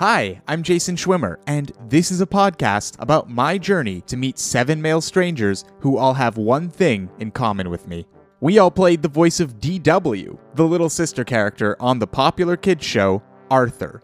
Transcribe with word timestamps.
Hi, 0.00 0.40
I'm 0.48 0.62
Jason 0.62 0.96
Szwimer, 0.96 1.36
and 1.46 1.72
this 1.90 2.10
is 2.10 2.22
a 2.22 2.26
podcast 2.26 2.96
about 3.00 3.28
my 3.28 3.58
journey 3.58 4.00
to 4.06 4.16
meet 4.16 4.38
seven 4.38 4.80
male 4.80 5.02
strangers 5.02 5.66
who 5.80 5.98
all 5.98 6.14
have 6.14 6.38
one 6.38 6.70
thing 6.70 7.10
in 7.18 7.30
common 7.30 7.68
with 7.68 7.86
me. 7.86 8.06
We 8.40 8.58
all 8.58 8.70
played 8.70 9.02
the 9.02 9.10
voice 9.10 9.40
of 9.40 9.60
DW, 9.60 10.38
the 10.54 10.64
little 10.64 10.88
sister 10.88 11.22
character 11.22 11.76
on 11.78 11.98
the 11.98 12.06
popular 12.06 12.56
kids 12.56 12.82
show 12.82 13.22
Arthur. 13.50 14.00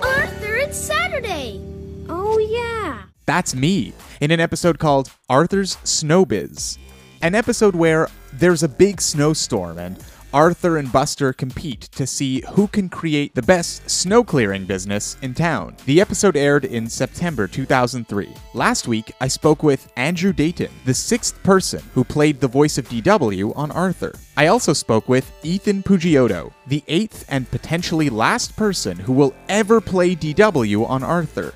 Arthur, 0.00 0.54
it's 0.58 0.78
Saturday! 0.78 1.60
Oh, 2.08 2.38
yeah. 2.38 3.02
That's 3.26 3.54
me 3.54 3.92
in 4.20 4.30
an 4.30 4.40
episode 4.40 4.78
called 4.78 5.10
Arthur's 5.28 5.76
Snowbiz. 5.84 6.78
An 7.22 7.34
episode 7.34 7.74
where 7.74 8.08
there's 8.32 8.62
a 8.62 8.68
big 8.68 9.00
snowstorm 9.00 9.78
and 9.78 10.02
Arthur 10.32 10.76
and 10.76 10.92
Buster 10.92 11.32
compete 11.32 11.80
to 11.92 12.06
see 12.06 12.42
who 12.52 12.68
can 12.68 12.90
create 12.90 13.34
the 13.34 13.42
best 13.42 13.88
snow 13.88 14.22
clearing 14.22 14.66
business 14.66 15.16
in 15.22 15.32
town. 15.32 15.74
The 15.86 16.02
episode 16.02 16.36
aired 16.36 16.66
in 16.66 16.86
September 16.88 17.46
2003. 17.46 18.28
Last 18.52 18.86
week, 18.88 19.10
I 19.22 19.28
spoke 19.28 19.62
with 19.62 19.90
Andrew 19.96 20.34
Dayton, 20.34 20.70
the 20.84 20.92
sixth 20.92 21.42
person 21.42 21.82
who 21.94 22.04
played 22.04 22.40
the 22.40 22.48
voice 22.48 22.76
of 22.76 22.88
DW 22.88 23.56
on 23.56 23.70
Arthur. 23.70 24.12
I 24.36 24.48
also 24.48 24.74
spoke 24.74 25.08
with 25.08 25.32
Ethan 25.42 25.82
Pugiotto, 25.82 26.52
the 26.66 26.84
eighth 26.88 27.24
and 27.30 27.50
potentially 27.50 28.10
last 28.10 28.54
person 28.54 28.98
who 28.98 29.14
will 29.14 29.34
ever 29.48 29.80
play 29.80 30.14
DW 30.14 30.88
on 30.88 31.02
Arthur. 31.02 31.54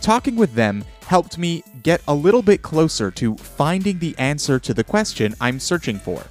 Talking 0.00 0.36
with 0.36 0.54
them 0.54 0.84
helped 1.06 1.38
me 1.38 1.62
get 1.82 2.02
a 2.08 2.14
little 2.14 2.42
bit 2.42 2.62
closer 2.62 3.10
to 3.12 3.36
finding 3.36 3.98
the 3.98 4.16
answer 4.18 4.58
to 4.58 4.74
the 4.74 4.84
question 4.84 5.34
I'm 5.40 5.60
searching 5.60 5.98
for. 5.98 6.22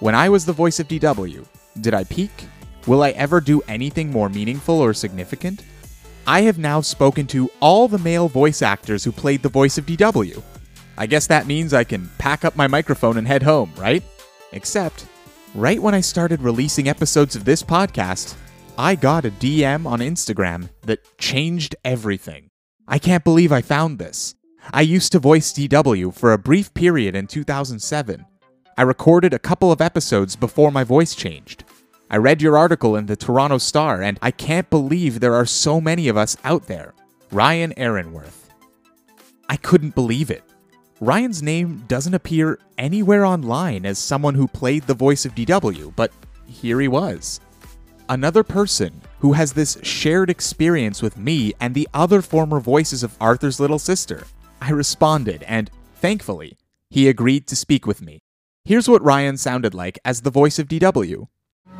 When 0.00 0.14
I 0.14 0.28
was 0.28 0.46
the 0.46 0.52
voice 0.52 0.80
of 0.80 0.88
DW, 0.88 1.46
did 1.80 1.94
I 1.94 2.04
peak? 2.04 2.30
Will 2.86 3.02
I 3.02 3.10
ever 3.10 3.40
do 3.40 3.60
anything 3.68 4.10
more 4.10 4.28
meaningful 4.28 4.80
or 4.80 4.94
significant? 4.94 5.62
I 6.26 6.42
have 6.42 6.58
now 6.58 6.80
spoken 6.80 7.26
to 7.28 7.50
all 7.60 7.88
the 7.88 7.98
male 7.98 8.28
voice 8.28 8.62
actors 8.62 9.04
who 9.04 9.12
played 9.12 9.42
the 9.42 9.48
voice 9.48 9.78
of 9.78 9.86
DW. 9.86 10.42
I 10.96 11.06
guess 11.06 11.26
that 11.26 11.46
means 11.46 11.72
I 11.72 11.84
can 11.84 12.10
pack 12.18 12.44
up 12.44 12.56
my 12.56 12.66
microphone 12.66 13.16
and 13.16 13.26
head 13.26 13.42
home, 13.42 13.72
right? 13.76 14.02
Except, 14.52 15.06
right 15.54 15.80
when 15.80 15.94
I 15.94 16.00
started 16.00 16.42
releasing 16.42 16.88
episodes 16.88 17.36
of 17.36 17.44
this 17.44 17.62
podcast, 17.62 18.36
I 18.78 18.94
got 18.94 19.24
a 19.24 19.30
DM 19.30 19.86
on 19.86 20.00
Instagram 20.00 20.68
that 20.82 21.18
changed 21.18 21.74
everything. 21.84 22.49
I 22.92 22.98
can't 22.98 23.22
believe 23.22 23.52
I 23.52 23.62
found 23.62 24.00
this. 24.00 24.34
I 24.72 24.80
used 24.80 25.12
to 25.12 25.20
voice 25.20 25.52
DW 25.52 26.12
for 26.12 26.32
a 26.32 26.38
brief 26.38 26.74
period 26.74 27.14
in 27.14 27.28
2007. 27.28 28.26
I 28.76 28.82
recorded 28.82 29.32
a 29.32 29.38
couple 29.38 29.70
of 29.70 29.80
episodes 29.80 30.34
before 30.34 30.72
my 30.72 30.82
voice 30.82 31.14
changed. 31.14 31.62
I 32.10 32.16
read 32.16 32.42
your 32.42 32.58
article 32.58 32.96
in 32.96 33.06
the 33.06 33.14
Toronto 33.14 33.58
Star, 33.58 34.02
and 34.02 34.18
I 34.20 34.32
can't 34.32 34.68
believe 34.70 35.20
there 35.20 35.36
are 35.36 35.46
so 35.46 35.80
many 35.80 36.08
of 36.08 36.16
us 36.16 36.36
out 36.42 36.66
there. 36.66 36.94
Ryan 37.30 37.72
Aaronworth. 37.78 38.50
I 39.48 39.56
couldn't 39.56 39.94
believe 39.94 40.28
it. 40.28 40.42
Ryan's 40.98 41.44
name 41.44 41.84
doesn't 41.86 42.14
appear 42.14 42.58
anywhere 42.76 43.24
online 43.24 43.86
as 43.86 44.00
someone 44.00 44.34
who 44.34 44.48
played 44.48 44.82
the 44.88 44.94
voice 44.94 45.24
of 45.24 45.36
DW, 45.36 45.94
but 45.94 46.12
here 46.46 46.80
he 46.80 46.88
was. 46.88 47.38
Another 48.08 48.42
person 48.42 49.00
who 49.20 49.32
has 49.34 49.52
this 49.52 49.78
shared 49.82 50.28
experience 50.28 51.02
with 51.02 51.16
me 51.16 51.52
and 51.60 51.74
the 51.74 51.88
other 51.94 52.20
former 52.20 52.58
voices 52.60 53.02
of 53.02 53.16
Arthur's 53.20 53.60
little 53.60 53.78
sister. 53.78 54.24
I 54.60 54.70
responded, 54.70 55.42
and 55.44 55.70
thankfully, 55.94 56.58
he 56.90 57.08
agreed 57.08 57.46
to 57.46 57.56
speak 57.56 57.86
with 57.86 58.02
me. 58.02 58.20
Here's 58.64 58.88
what 58.88 59.02
Ryan 59.02 59.36
sounded 59.36 59.74
like 59.74 59.98
as 60.04 60.20
the 60.20 60.30
voice 60.30 60.58
of 60.58 60.68
DW. 60.68 61.28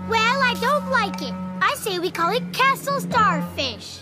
Well, 0.09 0.43
I 0.43 0.55
don't 0.61 0.91
like 0.91 1.21
it. 1.23 1.35
I 1.61 1.75
say 1.77 1.99
we 1.99 2.11
call 2.11 2.33
it 2.33 2.53
Castle 2.53 3.01
Starfish. 3.01 4.01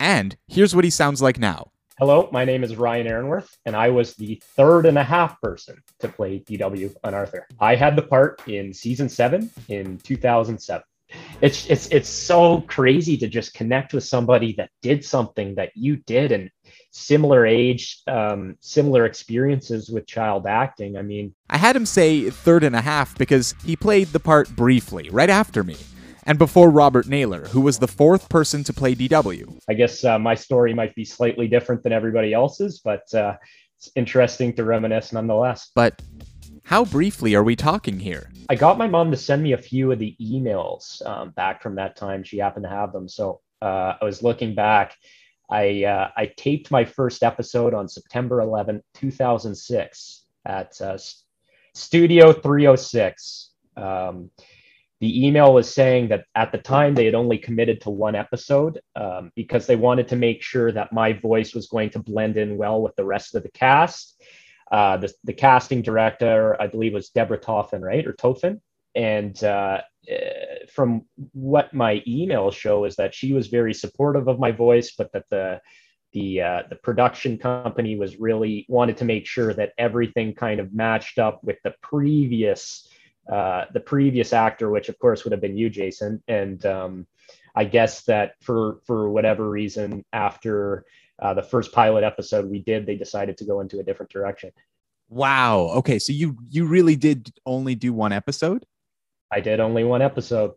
And 0.00 0.36
here's 0.46 0.74
what 0.74 0.84
he 0.84 0.90
sounds 0.90 1.22
like 1.22 1.38
now. 1.38 1.70
Hello, 1.98 2.28
my 2.30 2.44
name 2.44 2.62
is 2.62 2.76
Ryan 2.76 3.08
Aaronworth, 3.08 3.56
and 3.66 3.74
I 3.74 3.90
was 3.90 4.14
the 4.14 4.40
third 4.56 4.86
and 4.86 4.96
a 4.96 5.02
half 5.02 5.40
person 5.40 5.82
to 5.98 6.08
play 6.08 6.38
DW 6.38 6.94
on 7.02 7.12
Arthur. 7.12 7.48
I 7.58 7.74
had 7.74 7.96
the 7.96 8.02
part 8.02 8.40
in 8.46 8.72
season 8.72 9.08
seven 9.08 9.50
in 9.68 9.98
2007. 9.98 10.82
It's 11.40 11.66
it's 11.66 11.86
it's 11.88 12.08
so 12.08 12.62
crazy 12.62 13.16
to 13.18 13.28
just 13.28 13.54
connect 13.54 13.94
with 13.94 14.04
somebody 14.04 14.54
that 14.54 14.70
did 14.82 15.04
something 15.04 15.54
that 15.54 15.70
you 15.74 15.96
did 15.96 16.32
and 16.32 16.50
similar 16.90 17.46
age, 17.46 18.02
um, 18.06 18.56
similar 18.60 19.04
experiences 19.06 19.88
with 19.88 20.06
child 20.06 20.46
acting. 20.46 20.96
I 20.96 21.02
mean, 21.02 21.34
I 21.48 21.58
had 21.58 21.76
him 21.76 21.86
say 21.86 22.30
third 22.30 22.64
and 22.64 22.74
a 22.74 22.80
half 22.80 23.16
because 23.16 23.54
he 23.64 23.76
played 23.76 24.08
the 24.08 24.20
part 24.20 24.54
briefly, 24.54 25.08
right 25.10 25.30
after 25.30 25.62
me, 25.62 25.76
and 26.24 26.38
before 26.38 26.70
Robert 26.70 27.06
Naylor, 27.06 27.46
who 27.48 27.60
was 27.60 27.78
the 27.78 27.88
fourth 27.88 28.28
person 28.28 28.64
to 28.64 28.72
play 28.72 28.94
DW. 28.94 29.58
I 29.68 29.74
guess 29.74 30.04
uh, 30.04 30.18
my 30.18 30.34
story 30.34 30.74
might 30.74 30.94
be 30.94 31.04
slightly 31.04 31.48
different 31.48 31.82
than 31.82 31.92
everybody 31.92 32.32
else's, 32.32 32.80
but 32.80 33.12
uh, 33.14 33.36
it's 33.78 33.90
interesting 33.94 34.52
to 34.54 34.64
reminisce 34.64 35.12
nonetheless. 35.12 35.70
But 35.74 36.02
how 36.68 36.84
briefly 36.84 37.34
are 37.34 37.42
we 37.42 37.56
talking 37.56 37.98
here? 37.98 38.30
I 38.50 38.54
got 38.54 38.76
my 38.76 38.86
mom 38.86 39.10
to 39.10 39.16
send 39.16 39.42
me 39.42 39.52
a 39.52 39.56
few 39.56 39.90
of 39.90 39.98
the 39.98 40.14
emails 40.20 41.04
um, 41.06 41.30
back 41.30 41.62
from 41.62 41.76
that 41.76 41.96
time. 41.96 42.22
She 42.22 42.36
happened 42.36 42.64
to 42.64 42.68
have 42.68 42.92
them. 42.92 43.08
So 43.08 43.40
uh, 43.62 43.94
I 43.98 44.04
was 44.04 44.22
looking 44.22 44.54
back. 44.54 44.94
I, 45.50 45.84
uh, 45.84 46.10
I 46.14 46.30
taped 46.36 46.70
my 46.70 46.84
first 46.84 47.22
episode 47.22 47.72
on 47.72 47.88
September 47.88 48.42
11, 48.42 48.82
2006 48.92 50.24
at 50.44 50.78
uh, 50.82 50.98
Studio 51.74 52.34
306. 52.34 53.50
Um, 53.78 54.30
the 55.00 55.26
email 55.26 55.54
was 55.54 55.72
saying 55.72 56.08
that 56.08 56.26
at 56.34 56.52
the 56.52 56.58
time 56.58 56.94
they 56.94 57.06
had 57.06 57.14
only 57.14 57.38
committed 57.38 57.80
to 57.80 57.90
one 57.90 58.14
episode 58.14 58.78
um, 58.94 59.32
because 59.34 59.66
they 59.66 59.76
wanted 59.76 60.06
to 60.08 60.16
make 60.16 60.42
sure 60.42 60.70
that 60.72 60.92
my 60.92 61.14
voice 61.14 61.54
was 61.54 61.66
going 61.66 61.88
to 61.90 61.98
blend 61.98 62.36
in 62.36 62.58
well 62.58 62.82
with 62.82 62.94
the 62.96 63.06
rest 63.06 63.34
of 63.34 63.42
the 63.42 63.50
cast. 63.52 64.22
Uh, 64.70 64.98
the, 64.98 65.12
the 65.24 65.32
casting 65.32 65.82
director, 65.82 66.60
I 66.60 66.66
believe, 66.66 66.92
was 66.94 67.08
Deborah 67.10 67.38
Toffin, 67.38 67.82
right? 67.82 68.06
Or 68.06 68.12
Toffin. 68.12 68.60
And 68.94 69.42
uh, 69.42 69.80
eh, 70.08 70.66
from 70.72 71.02
what 71.32 71.72
my 71.72 72.02
emails 72.06 72.54
show 72.54 72.84
is 72.84 72.96
that 72.96 73.14
she 73.14 73.32
was 73.32 73.46
very 73.48 73.72
supportive 73.72 74.28
of 74.28 74.38
my 74.38 74.52
voice, 74.52 74.94
but 74.96 75.12
that 75.12 75.24
the 75.30 75.60
the 76.12 76.40
uh, 76.40 76.62
the 76.70 76.76
production 76.76 77.36
company 77.38 77.96
was 77.96 78.18
really 78.18 78.64
wanted 78.68 78.96
to 78.96 79.04
make 79.04 79.26
sure 79.26 79.52
that 79.52 79.72
everything 79.76 80.34
kind 80.34 80.58
of 80.58 80.72
matched 80.72 81.18
up 81.18 81.44
with 81.44 81.58
the 81.64 81.74
previous 81.82 82.88
uh, 83.30 83.66
the 83.74 83.80
previous 83.80 84.32
actor, 84.32 84.70
which 84.70 84.88
of 84.88 84.98
course 84.98 85.24
would 85.24 85.32
have 85.32 85.40
been 85.40 85.56
you, 85.56 85.68
Jason. 85.68 86.22
And 86.28 86.64
um, 86.64 87.06
I 87.54 87.64
guess 87.64 88.04
that 88.04 88.34
for 88.40 88.80
for 88.86 89.10
whatever 89.10 89.48
reason, 89.48 90.04
after 90.12 90.84
uh, 91.18 91.34
the 91.34 91.42
first 91.42 91.72
pilot 91.72 92.04
episode 92.04 92.48
we 92.48 92.60
did, 92.60 92.86
they 92.86 92.96
decided 92.96 93.36
to 93.38 93.44
go 93.44 93.60
into 93.60 93.80
a 93.80 93.82
different 93.82 94.10
direction. 94.10 94.50
Wow. 95.08 95.70
Okay, 95.76 95.98
so 95.98 96.12
you 96.12 96.36
you 96.50 96.66
really 96.66 96.96
did 96.96 97.32
only 97.46 97.74
do 97.74 97.92
one 97.92 98.12
episode? 98.12 98.66
I 99.30 99.40
did 99.40 99.60
only 99.60 99.84
one 99.84 100.02
episode. 100.02 100.52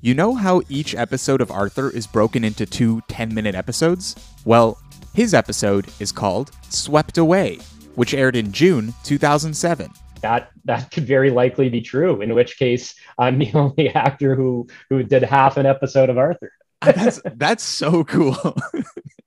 You 0.00 0.14
know 0.14 0.34
how 0.34 0.62
each 0.68 0.94
episode 0.94 1.40
of 1.40 1.50
Arthur 1.50 1.88
is 1.88 2.06
broken 2.06 2.44
into 2.44 2.66
two 2.66 3.00
10 3.08 3.32
minute 3.32 3.54
episodes? 3.54 4.16
Well, 4.44 4.78
his 5.14 5.34
episode 5.34 5.88
is 6.00 6.10
called 6.10 6.50
Swept 6.68 7.18
Away, 7.18 7.58
which 7.94 8.12
aired 8.14 8.34
in 8.34 8.52
June 8.52 8.92
2007. 9.04 9.90
That 10.22 10.50
that 10.64 10.90
could 10.90 11.06
very 11.06 11.30
likely 11.30 11.68
be 11.68 11.80
true. 11.80 12.20
In 12.20 12.34
which 12.34 12.58
case, 12.58 12.94
I'm 13.18 13.38
the 13.38 13.52
only 13.54 13.90
actor 13.90 14.34
who 14.34 14.66
who 14.90 15.02
did 15.02 15.22
half 15.22 15.56
an 15.56 15.66
episode 15.66 16.10
of 16.10 16.18
Arthur. 16.18 16.52
that's 16.80 17.20
that's 17.36 17.62
so 17.62 18.02
cool. 18.04 18.36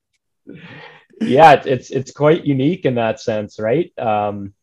yeah, 1.21 1.61
it's 1.65 1.89
it's 1.89 2.11
quite 2.11 2.45
unique 2.45 2.85
in 2.85 2.95
that 2.95 3.19
sense, 3.19 3.59
right? 3.59 3.91
Um, 3.97 4.53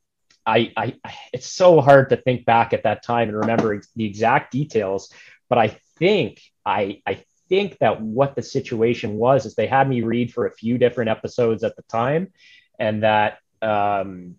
I, 0.44 0.73
I, 0.76 0.94
it's 1.32 1.46
so 1.46 1.81
hard 1.81 2.11
to 2.11 2.17
think 2.17 2.44
back 2.44 2.73
at 2.73 2.82
that 2.82 3.05
time 3.05 3.29
and 3.29 3.38
remember 3.38 3.81
the 3.94 4.05
exact 4.05 4.52
details, 4.52 5.12
but 5.49 5.58
I 5.58 5.69
think 5.99 6.40
I, 6.67 7.00
I 7.06 7.25
think 7.49 7.79
that 7.79 8.00
what 8.00 8.34
the 8.34 8.43
situation 8.43 9.14
was 9.14 9.46
is 9.46 9.55
they 9.55 9.67
had 9.67 9.88
me 9.88 10.02
read 10.02 10.32
for 10.32 10.46
a 10.46 10.52
few 10.52 10.79
different 10.79 11.11
episodes 11.11 11.62
at 11.64 11.76
the 11.76 11.82
time, 11.82 12.32
and 12.79 13.02
that 13.02 13.38
um, 13.61 14.37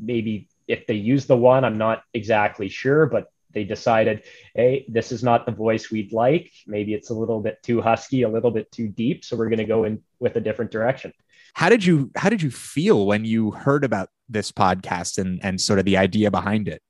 maybe 0.00 0.48
if 0.68 0.86
they 0.86 0.94
used 0.94 1.28
the 1.28 1.36
one, 1.36 1.64
I'm 1.64 1.78
not 1.78 2.02
exactly 2.12 2.68
sure, 2.68 3.06
but 3.06 3.28
they 3.54 3.64
decided, 3.64 4.24
hey, 4.54 4.84
this 4.88 5.12
is 5.12 5.22
not 5.22 5.46
the 5.46 5.52
voice 5.52 5.90
we'd 5.90 6.12
like. 6.12 6.50
Maybe 6.66 6.94
it's 6.94 7.10
a 7.10 7.14
little 7.14 7.40
bit 7.40 7.62
too 7.62 7.80
husky, 7.80 8.22
a 8.22 8.28
little 8.28 8.50
bit 8.50 8.70
too 8.72 8.88
deep, 8.88 9.24
so 9.24 9.36
we're 9.36 9.48
going 9.48 9.58
to 9.58 9.64
go 9.64 9.84
in 9.84 10.02
with 10.18 10.36
a 10.36 10.40
different 10.40 10.70
direction. 10.70 11.12
How 11.54 11.68
did 11.68 11.84
you 11.84 12.10
how 12.16 12.28
did 12.28 12.42
you 12.42 12.50
feel 12.50 13.06
when 13.06 13.24
you 13.24 13.52
heard 13.52 13.84
about 13.84 14.08
this 14.28 14.50
podcast 14.50 15.18
and 15.18 15.40
and 15.44 15.60
sort 15.60 15.78
of 15.78 15.84
the 15.84 15.96
idea 15.96 16.30
behind 16.30 16.68
it? 16.68 16.82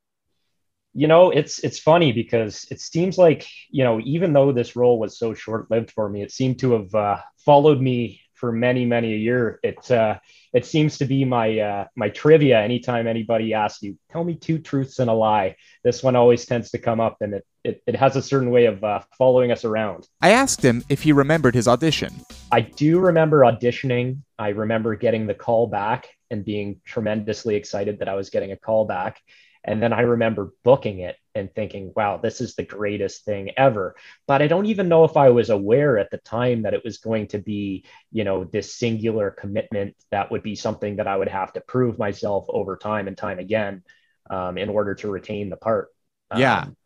You 0.94 1.06
know, 1.06 1.30
it's 1.30 1.58
it's 1.58 1.78
funny 1.78 2.12
because 2.12 2.66
it 2.70 2.80
seems 2.80 3.18
like 3.18 3.46
you 3.68 3.84
know 3.84 4.00
even 4.00 4.32
though 4.32 4.52
this 4.52 4.74
role 4.74 4.98
was 4.98 5.18
so 5.18 5.34
short 5.34 5.70
lived 5.70 5.90
for 5.90 6.08
me, 6.08 6.22
it 6.22 6.32
seemed 6.32 6.60
to 6.60 6.72
have 6.72 6.94
uh, 6.94 7.18
followed 7.44 7.80
me 7.80 8.22
for 8.34 8.52
many 8.52 8.84
many 8.84 9.12
a 9.14 9.16
year. 9.16 9.60
It 9.62 9.90
uh, 9.90 10.18
it 10.52 10.66
seems 10.66 10.98
to 10.98 11.04
be 11.04 11.24
my 11.24 11.58
uh, 11.58 11.86
my 11.96 12.08
trivia. 12.10 12.60
Anytime 12.60 13.06
anybody 13.06 13.54
asks 13.54 13.82
you, 13.82 13.98
tell 14.10 14.24
me 14.24 14.34
two 14.34 14.58
truths 14.58 14.98
and 14.98 15.08
a 15.08 15.12
lie, 15.12 15.56
this 15.82 16.02
one 16.02 16.16
always 16.16 16.44
tends 16.46 16.70
to 16.72 16.78
come 16.78 17.00
up, 17.00 17.18
and 17.20 17.34
it 17.34 17.46
it, 17.64 17.82
it 17.86 17.96
has 17.96 18.16
a 18.16 18.22
certain 18.22 18.50
way 18.50 18.66
of 18.66 18.84
uh, 18.84 19.00
following 19.16 19.50
us 19.50 19.64
around. 19.64 20.06
I 20.20 20.30
asked 20.30 20.62
him 20.62 20.84
if 20.88 21.02
he 21.02 21.12
remembered 21.12 21.54
his 21.54 21.66
audition. 21.66 22.12
I 22.52 22.60
do 22.60 23.00
remember 23.00 23.40
auditioning. 23.40 24.18
I 24.38 24.48
remember 24.50 24.94
getting 24.96 25.26
the 25.26 25.34
call 25.34 25.66
back 25.66 26.08
and 26.30 26.44
being 26.44 26.80
tremendously 26.84 27.54
excited 27.54 27.98
that 28.00 28.08
I 28.08 28.14
was 28.14 28.30
getting 28.30 28.52
a 28.52 28.56
call 28.56 28.84
back. 28.84 29.20
And 29.64 29.82
then 29.82 29.92
I 29.92 30.02
remember 30.02 30.52
booking 30.62 30.98
it 30.98 31.16
and 31.34 31.52
thinking, 31.52 31.92
wow, 31.96 32.18
this 32.18 32.40
is 32.40 32.54
the 32.54 32.64
greatest 32.64 33.24
thing 33.24 33.50
ever. 33.56 33.96
But 34.26 34.42
I 34.42 34.46
don't 34.46 34.66
even 34.66 34.88
know 34.88 35.04
if 35.04 35.16
I 35.16 35.30
was 35.30 35.48
aware 35.48 35.98
at 35.98 36.10
the 36.10 36.18
time 36.18 36.62
that 36.62 36.74
it 36.74 36.84
was 36.84 36.98
going 36.98 37.28
to 37.28 37.38
be, 37.38 37.84
you 38.12 38.24
know, 38.24 38.44
this 38.44 38.74
singular 38.74 39.30
commitment 39.30 39.96
that 40.10 40.30
would 40.30 40.42
be 40.42 40.54
something 40.54 40.96
that 40.96 41.06
I 41.06 41.16
would 41.16 41.28
have 41.28 41.54
to 41.54 41.60
prove 41.62 41.98
myself 41.98 42.44
over 42.48 42.76
time 42.76 43.08
and 43.08 43.16
time 43.16 43.38
again 43.38 43.82
um, 44.28 44.58
in 44.58 44.68
order 44.68 44.94
to 44.96 45.10
retain 45.10 45.48
the 45.48 45.56
part. 45.56 45.88
Yeah. 46.36 46.58
Um, 46.58 46.76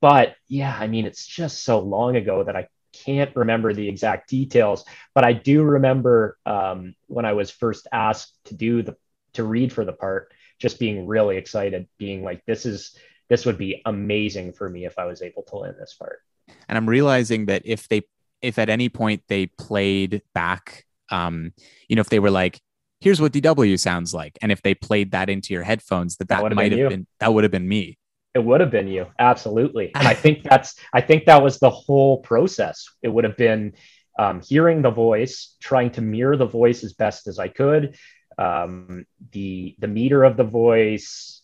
but 0.00 0.34
yeah, 0.48 0.74
I 0.78 0.86
mean, 0.86 1.04
it's 1.04 1.26
just 1.26 1.62
so 1.62 1.80
long 1.80 2.16
ago 2.16 2.42
that 2.42 2.56
I 2.56 2.68
can't 3.04 3.34
remember 3.36 3.72
the 3.72 3.88
exact 3.88 4.30
details, 4.30 4.84
but 5.14 5.24
I 5.24 5.34
do 5.34 5.62
remember 5.62 6.38
um, 6.46 6.94
when 7.06 7.26
I 7.26 7.34
was 7.34 7.50
first 7.50 7.86
asked 7.92 8.34
to 8.46 8.54
do 8.54 8.82
the 8.82 8.96
to 9.34 9.44
read 9.44 9.72
for 9.72 9.84
the 9.84 9.92
part 9.92 10.32
just 10.60 10.78
being 10.78 11.06
really 11.06 11.36
excited, 11.36 11.88
being 11.98 12.22
like, 12.22 12.44
this 12.46 12.66
is 12.66 12.96
this 13.28 13.46
would 13.46 13.58
be 13.58 13.80
amazing 13.86 14.52
for 14.52 14.68
me 14.68 14.84
if 14.84 14.98
I 14.98 15.06
was 15.06 15.22
able 15.22 15.42
to 15.44 15.56
land 15.56 15.76
this 15.78 15.94
part. 15.94 16.20
And 16.68 16.76
I'm 16.76 16.88
realizing 16.88 17.46
that 17.46 17.62
if 17.64 17.88
they 17.88 18.02
if 18.42 18.58
at 18.58 18.68
any 18.68 18.88
point 18.88 19.22
they 19.28 19.46
played 19.46 20.22
back, 20.34 20.84
um, 21.10 21.52
you 21.88 21.96
know, 21.96 22.00
if 22.00 22.08
they 22.08 22.18
were 22.18 22.30
like, 22.30 22.60
here's 23.00 23.20
what 23.20 23.32
DW 23.32 23.78
sounds 23.78 24.14
like, 24.14 24.38
and 24.42 24.52
if 24.52 24.62
they 24.62 24.74
played 24.74 25.12
that 25.12 25.28
into 25.30 25.54
your 25.54 25.62
headphones, 25.62 26.16
that 26.16 26.28
that, 26.28 26.42
That 26.42 26.54
might 26.54 26.70
been 26.70 26.72
have 26.72 26.78
you. 26.78 26.88
been 26.88 27.06
that 27.20 27.32
would 27.32 27.44
have 27.44 27.50
been 27.52 27.68
me. 27.68 27.96
It 28.34 28.44
would 28.44 28.60
have 28.60 28.70
been 28.70 28.86
you, 28.86 29.06
absolutely. 29.18 29.92
And 29.94 30.06
I 30.06 30.14
think 30.14 30.44
that's 30.44 30.76
I 30.92 31.00
think 31.00 31.26
that 31.26 31.42
was 31.42 31.58
the 31.58 31.70
whole 31.70 32.18
process. 32.18 32.86
It 33.02 33.08
would 33.08 33.24
have 33.24 33.36
been 33.36 33.74
um, 34.18 34.40
hearing 34.40 34.82
the 34.82 34.90
voice, 34.90 35.56
trying 35.60 35.90
to 35.92 36.02
mirror 36.02 36.36
the 36.36 36.46
voice 36.46 36.84
as 36.84 36.92
best 36.92 37.26
as 37.26 37.38
I 37.38 37.48
could, 37.48 37.96
um, 38.40 39.04
the 39.32 39.76
the 39.78 39.86
meter 39.86 40.24
of 40.24 40.36
the 40.36 40.44
voice, 40.44 41.42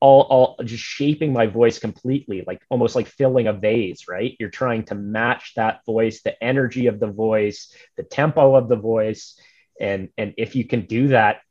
all 0.00 0.22
all 0.22 0.56
just 0.64 0.82
shaping 0.82 1.32
my 1.32 1.46
voice 1.46 1.78
completely, 1.78 2.42
like 2.46 2.62
almost 2.70 2.96
like 2.96 3.06
filling 3.06 3.46
a 3.46 3.52
vase. 3.52 4.08
Right? 4.08 4.34
You're 4.40 4.48
trying 4.48 4.84
to 4.86 4.94
match 4.94 5.52
that 5.56 5.84
voice, 5.84 6.22
the 6.22 6.42
energy 6.42 6.86
of 6.86 6.98
the 6.98 7.06
voice, 7.06 7.72
the 7.96 8.02
tempo 8.02 8.56
of 8.56 8.68
the 8.68 8.76
voice, 8.76 9.38
and 9.78 10.08
and 10.16 10.34
if 10.38 10.56
you 10.56 10.64
can 10.64 10.86
do 10.86 11.08
that 11.08 11.42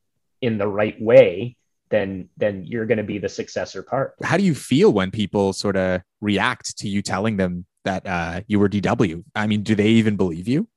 in 0.42 0.58
the 0.58 0.68
right 0.68 1.00
way, 1.00 1.56
then 1.90 2.30
then 2.38 2.64
you're 2.66 2.88
going 2.88 2.98
to 2.98 3.04
be 3.04 3.20
the 3.20 3.30
successor 3.30 3.84
part. 3.84 4.16
How 4.24 4.38
do 4.38 4.44
you 4.44 4.56
feel 4.56 4.92
when 4.92 5.12
people 5.12 5.54
sort 5.54 5.78
of 5.78 6.02
react 6.22 6.78
to 6.80 6.90
you 6.90 7.04
telling 7.04 7.38
them 7.38 7.66
that 7.86 8.06
uh, 8.08 8.42
you 8.48 8.60
were 8.60 8.68
DW? 8.68 9.24
I 9.36 9.46
mean, 9.46 9.62
do 9.62 9.76
they 9.76 9.90
even 9.90 10.18
believe 10.18 10.48
you? 10.48 10.68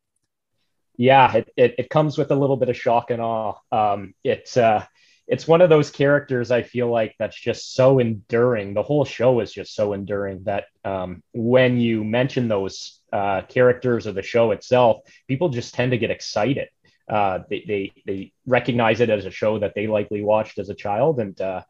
Yeah 1.00 1.32
it, 1.34 1.50
it, 1.56 1.74
it 1.78 1.90
comes 1.90 2.18
with 2.18 2.30
a 2.30 2.34
little 2.34 2.58
bit 2.58 2.68
of 2.68 2.76
shock 2.76 3.10
and 3.10 3.22
awe. 3.22 3.54
Um, 3.72 4.12
it's 4.22 4.58
uh, 4.58 4.84
it's 5.26 5.48
one 5.48 5.62
of 5.62 5.70
those 5.70 5.90
characters 5.90 6.50
i 6.50 6.62
feel 6.62 6.90
like 6.90 7.14
that's 7.18 7.40
just 7.40 7.74
so 7.74 7.98
enduring. 8.00 8.74
The 8.74 8.82
whole 8.82 9.06
show 9.06 9.40
is 9.40 9.50
just 9.50 9.74
so 9.74 9.94
enduring 9.94 10.44
that 10.44 10.64
um, 10.84 11.22
when 11.32 11.78
you 11.78 12.04
mention 12.04 12.48
those 12.48 13.00
uh, 13.14 13.40
characters 13.48 14.06
or 14.06 14.12
the 14.12 14.22
show 14.22 14.50
itself 14.50 14.98
people 15.26 15.48
just 15.48 15.74
tend 15.74 15.92
to 15.92 15.98
get 15.98 16.10
excited. 16.10 16.68
Uh, 17.08 17.38
they, 17.48 17.64
they 17.66 17.92
they 18.06 18.32
recognize 18.46 19.00
it 19.00 19.08
as 19.08 19.24
a 19.24 19.30
show 19.30 19.58
that 19.58 19.72
they 19.74 19.86
likely 19.86 20.22
watched 20.22 20.58
as 20.58 20.68
a 20.68 20.74
child 20.74 21.18
and 21.18 21.40
uh, 21.40 21.62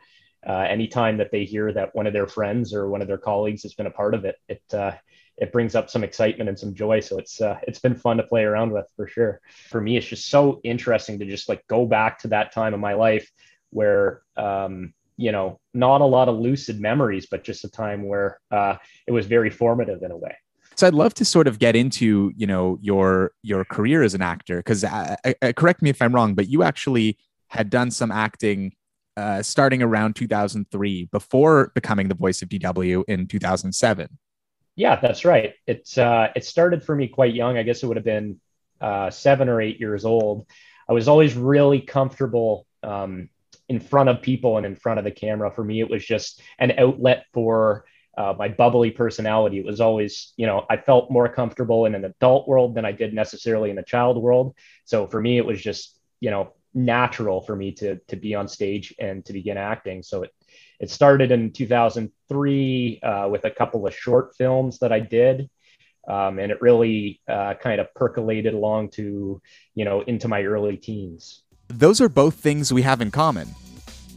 uh, 0.44 0.67
anytime 0.76 1.19
that 1.19 1.31
they 1.31 1.44
hear 1.44 1.73
that 1.73 1.94
one 1.94 2.09
of 2.09 2.12
their 2.12 2.26
friends 2.26 2.75
or 2.75 2.91
one 2.91 3.00
of 3.00 3.06
their 3.06 3.25
colleagues 3.31 3.62
has 3.62 3.75
been 3.75 3.87
a 3.87 3.93
part 4.00 4.15
of 4.15 4.25
it 4.25 4.37
it 4.49 4.62
uh, 4.75 4.93
it 5.40 5.52
brings 5.52 5.75
up 5.75 5.88
some 5.88 6.04
excitement 6.04 6.48
and 6.48 6.58
some 6.58 6.75
joy. 6.75 7.00
So 7.00 7.19
it's 7.19 7.40
uh, 7.40 7.58
it's 7.62 7.78
been 7.78 7.94
fun 7.94 8.19
to 8.19 8.22
play 8.22 8.44
around 8.44 8.72
with 8.72 8.87
for 8.94 9.08
sure. 9.08 9.40
For 9.70 9.81
me, 9.81 9.96
it's 9.96 10.06
just 10.06 10.28
so 10.28 10.60
interesting 10.62 11.19
to 11.19 11.25
just 11.25 11.48
like 11.48 11.66
go 11.66 11.87
back 11.87 12.19
to 12.20 12.28
that 12.28 12.52
time 12.52 12.75
of 12.75 12.81
my 12.81 12.92
life 12.92 13.28
where 13.70 14.22
um, 14.37 14.92
you 15.16 15.32
know 15.32 15.58
not 15.72 16.02
a 16.02 16.04
lot 16.04 16.28
of 16.28 16.37
lucid 16.37 16.78
memories, 16.78 17.26
but 17.31 17.42
just 17.42 17.64
a 17.64 17.70
time 17.70 18.06
where 18.06 18.38
uh, 18.50 18.76
it 19.06 19.12
was 19.12 19.26
very 19.26 19.50
formative 19.50 20.02
in 20.02 20.10
a 20.10 20.16
way. 20.16 20.37
So 20.76 20.87
I'd 20.87 20.94
love 20.94 21.14
to 21.14 21.25
sort 21.25 21.48
of 21.48 21.58
get 21.58 21.75
into 21.75 22.32
you 22.37 22.46
know 22.46 22.78
your 22.82 23.32
your 23.42 23.64
career 23.64 24.02
as 24.02 24.12
an 24.14 24.22
actor 24.22 24.58
because 24.58 24.84
uh, 24.84 25.16
uh, 25.25 25.52
correct 25.56 25.81
me 25.81 25.88
if 25.88 26.02
I'm 26.02 26.14
wrong, 26.14 26.34
but 26.34 26.48
you 26.48 26.62
actually 26.62 27.16
had 27.48 27.70
done 27.70 27.90
some 27.90 28.12
acting 28.12 28.72
uh, 29.16 29.42
starting 29.42 29.82
around 29.82 30.16
2003 30.16 31.08
before 31.10 31.72
becoming 31.75 32.08
the 32.08 32.14
voice 32.14 32.42
of 32.42 32.48
DW 32.48 33.04
in 33.08 33.26
2007. 33.26 34.19
Yeah, 34.81 34.97
that's 34.99 35.27
right. 35.27 35.53
It's 35.67 35.99
uh, 35.99 36.29
it 36.35 36.43
started 36.43 36.82
for 36.82 36.97
me 36.97 37.06
quite 37.06 37.35
young. 37.35 37.59
I 37.59 37.65
guess 37.65 37.82
it 37.82 37.87
would 37.87 37.99
have 37.99 38.05
been 38.05 38.41
uh, 38.81 39.11
seven 39.11 39.50
or 39.50 39.61
eight 39.61 39.79
years 39.79 40.06
old. 40.06 40.47
I 40.88 40.94
was 40.94 41.06
always 41.06 41.35
really 41.35 41.82
comfortable 41.82 42.67
um, 42.82 43.29
in 43.69 43.79
front 43.79 44.09
of 44.09 44.23
people 44.23 44.56
and 44.56 44.65
in 44.65 44.75
front 44.75 44.99
of 44.99 45.05
the 45.05 45.11
camera. 45.11 45.50
For 45.50 45.62
me, 45.62 45.81
it 45.81 45.91
was 45.91 46.03
just 46.03 46.41
an 46.59 46.73
outlet 46.79 47.27
for 47.35 47.85
uh, 48.17 48.32
my 48.38 48.49
bubbly 48.49 48.91
personality. 48.91 49.59
It 49.59 49.67
was 49.67 49.82
always, 49.82 50.32
you 50.38 50.47
know, 50.47 50.65
I 50.71 50.79
felt 50.79 51.11
more 51.11 51.29
comfortable 51.29 51.85
in 51.85 51.94
an 51.94 52.06
adult 52.06 52.49
world 52.49 52.75
than 52.75 52.87
I 52.87 52.93
did 52.93 53.12
necessarily 53.12 53.69
in 53.69 53.76
a 53.76 53.85
child 53.85 54.17
world. 54.17 54.56
So 54.87 55.06
for 55.06 55.21
me, 55.21 55.37
it 55.37 55.44
was 55.44 55.61
just, 55.61 56.00
you 56.21 56.31
know, 56.31 56.55
natural 56.73 57.43
for 57.43 57.55
me 57.55 57.73
to 57.73 57.97
to 58.09 58.17
be 58.17 58.35
on 58.35 58.49
stage 58.49 58.94
and 58.99 59.26
to 59.26 59.35
begin 59.35 59.59
acting. 59.59 60.03
So 60.03 60.23
it 60.23 60.33
it 60.81 60.91
started 60.91 61.31
in 61.31 61.53
2003 61.53 63.00
uh, 63.03 63.29
with 63.31 63.44
a 63.44 63.50
couple 63.50 63.87
of 63.87 63.94
short 63.94 64.35
films 64.37 64.79
that 64.79 64.93
I 64.93 65.00
did. 65.00 65.49
Um, 66.09 66.38
and 66.38 66.50
it 66.50 66.61
really 66.62 67.21
uh, 67.29 67.55
kind 67.55 67.81
of 67.81 67.93
percolated 67.94 68.55
along 68.55 68.91
to, 68.93 69.41
you 69.75 69.85
know, 69.85 70.00
into 70.00 70.27
my 70.27 70.43
early 70.43 70.78
teens. 70.78 71.43
Those 71.69 72.00
are 72.00 72.09
both 72.09 72.35
things 72.37 72.73
we 72.73 72.83
have 72.83 73.02
in 73.02 73.11
common. 73.11 73.49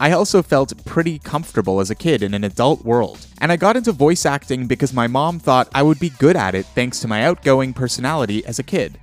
I 0.00 0.10
also 0.10 0.42
felt 0.42 0.84
pretty 0.84 1.20
comfortable 1.20 1.78
as 1.80 1.90
a 1.90 1.94
kid 1.94 2.22
in 2.22 2.34
an 2.34 2.42
adult 2.42 2.84
world, 2.84 3.26
and 3.40 3.52
I 3.52 3.56
got 3.56 3.76
into 3.76 3.92
voice 3.92 4.26
acting 4.26 4.66
because 4.66 4.92
my 4.92 5.06
mom 5.06 5.38
thought 5.38 5.68
I 5.72 5.84
would 5.84 6.00
be 6.00 6.10
good 6.10 6.34
at 6.34 6.56
it 6.56 6.66
thanks 6.66 6.98
to 7.00 7.08
my 7.08 7.22
outgoing 7.22 7.72
personality 7.72 8.44
as 8.44 8.58
a 8.58 8.64
kid. 8.64 8.98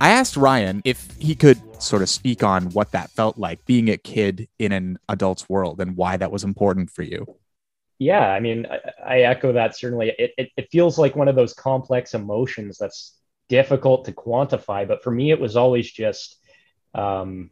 I 0.00 0.10
asked 0.10 0.36
Ryan 0.36 0.82
if 0.84 1.08
he 1.20 1.36
could 1.36 1.60
sort 1.78 2.02
of 2.02 2.08
speak 2.08 2.42
on 2.42 2.70
what 2.70 2.92
that 2.92 3.10
felt 3.10 3.38
like 3.38 3.64
being 3.64 3.88
a 3.88 3.96
kid 3.96 4.48
in 4.58 4.72
an 4.72 4.98
adult's 5.08 5.48
world 5.48 5.80
and 5.80 5.96
why 5.96 6.16
that 6.16 6.32
was 6.32 6.44
important 6.44 6.90
for 6.90 7.02
you. 7.02 7.36
Yeah, 7.98 8.28
I 8.28 8.40
mean, 8.40 8.66
I, 8.66 8.78
I 9.04 9.20
echo 9.22 9.52
that 9.52 9.76
certainly. 9.76 10.12
It, 10.18 10.32
it, 10.38 10.50
it 10.56 10.68
feels 10.70 10.98
like 10.98 11.16
one 11.16 11.28
of 11.28 11.36
those 11.36 11.54
complex 11.54 12.14
emotions 12.14 12.78
that's 12.78 13.16
difficult 13.48 14.04
to 14.04 14.12
quantify. 14.12 14.86
But 14.86 15.02
for 15.02 15.10
me, 15.10 15.30
it 15.30 15.40
was 15.40 15.56
always 15.56 15.90
just, 15.90 16.36
um, 16.94 17.50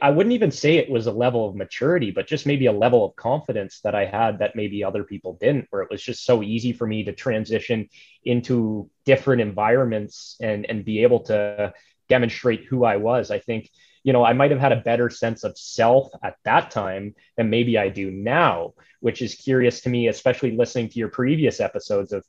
I 0.00 0.10
wouldn't 0.10 0.34
even 0.34 0.50
say 0.50 0.76
it 0.76 0.90
was 0.90 1.06
a 1.06 1.12
level 1.12 1.48
of 1.48 1.54
maturity, 1.54 2.10
but 2.10 2.26
just 2.26 2.46
maybe 2.46 2.66
a 2.66 2.72
level 2.72 3.04
of 3.04 3.14
confidence 3.14 3.80
that 3.84 3.94
I 3.94 4.06
had 4.06 4.40
that 4.40 4.56
maybe 4.56 4.82
other 4.82 5.04
people 5.04 5.38
didn't, 5.40 5.68
where 5.70 5.82
it 5.82 5.90
was 5.90 6.02
just 6.02 6.24
so 6.24 6.42
easy 6.42 6.72
for 6.72 6.86
me 6.86 7.04
to 7.04 7.12
transition 7.12 7.88
into 8.24 8.90
different 9.04 9.40
environments 9.40 10.36
and, 10.40 10.66
and 10.66 10.84
be 10.84 11.04
able 11.04 11.20
to 11.20 11.72
demonstrate 12.14 12.62
who 12.68 12.78
I 12.84 12.96
was. 13.08 13.30
I 13.30 13.40
think, 13.48 13.70
you 14.06 14.12
know, 14.12 14.24
I 14.30 14.34
might 14.34 14.52
have 14.54 14.60
had 14.66 14.76
a 14.76 14.86
better 14.90 15.08
sense 15.24 15.40
of 15.44 15.56
self 15.56 16.04
at 16.28 16.36
that 16.44 16.70
time 16.70 17.14
than 17.36 17.48
maybe 17.56 17.74
I 17.78 17.88
do 17.88 18.10
now, 18.10 18.74
which 19.00 19.22
is 19.26 19.34
curious 19.48 19.76
to 19.82 19.88
me, 19.94 20.08
especially 20.08 20.52
listening 20.62 20.88
to 20.90 20.98
your 20.98 21.12
previous 21.20 21.60
episodes 21.68 22.12
of, 22.12 22.22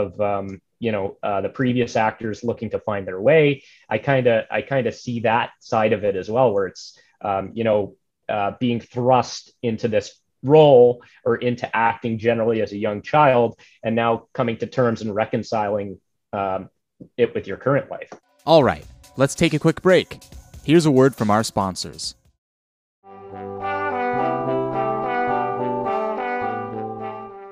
of, 0.00 0.20
um, 0.20 0.46
you 0.80 0.92
know, 0.94 1.16
uh, 1.22 1.40
the 1.46 1.54
previous 1.60 1.96
actors 2.08 2.42
looking 2.42 2.70
to 2.70 2.80
find 2.80 3.06
their 3.06 3.20
way. 3.20 3.62
I 3.94 3.98
kind 3.98 4.26
of, 4.26 4.44
I 4.50 4.60
kind 4.62 4.86
of 4.88 4.94
see 4.94 5.20
that 5.20 5.50
side 5.60 5.92
of 5.96 6.04
it 6.08 6.16
as 6.16 6.28
well, 6.34 6.52
where 6.52 6.66
it's, 6.66 6.98
um, 7.20 7.52
you 7.58 7.64
know, 7.64 7.96
uh, 8.28 8.52
being 8.58 8.80
thrust 8.80 9.52
into 9.62 9.88
this 9.88 10.08
role 10.42 11.02
or 11.24 11.36
into 11.36 11.66
acting 11.74 12.18
generally 12.18 12.62
as 12.62 12.72
a 12.72 12.78
young 12.86 13.02
child, 13.02 13.50
and 13.82 13.94
now 13.94 14.28
coming 14.38 14.56
to 14.56 14.66
terms 14.66 15.02
and 15.02 15.14
reconciling 15.14 16.00
um, 16.32 16.68
it 17.16 17.34
with 17.34 17.46
your 17.46 17.56
current 17.56 17.90
life. 17.90 18.12
All 18.44 18.62
right, 18.62 18.84
let's 19.18 19.34
take 19.34 19.52
a 19.52 19.58
quick 19.58 19.82
break. 19.82 20.20
Here's 20.62 20.86
a 20.86 20.90
word 20.90 21.14
from 21.14 21.30
our 21.30 21.42
sponsors. 21.42 22.14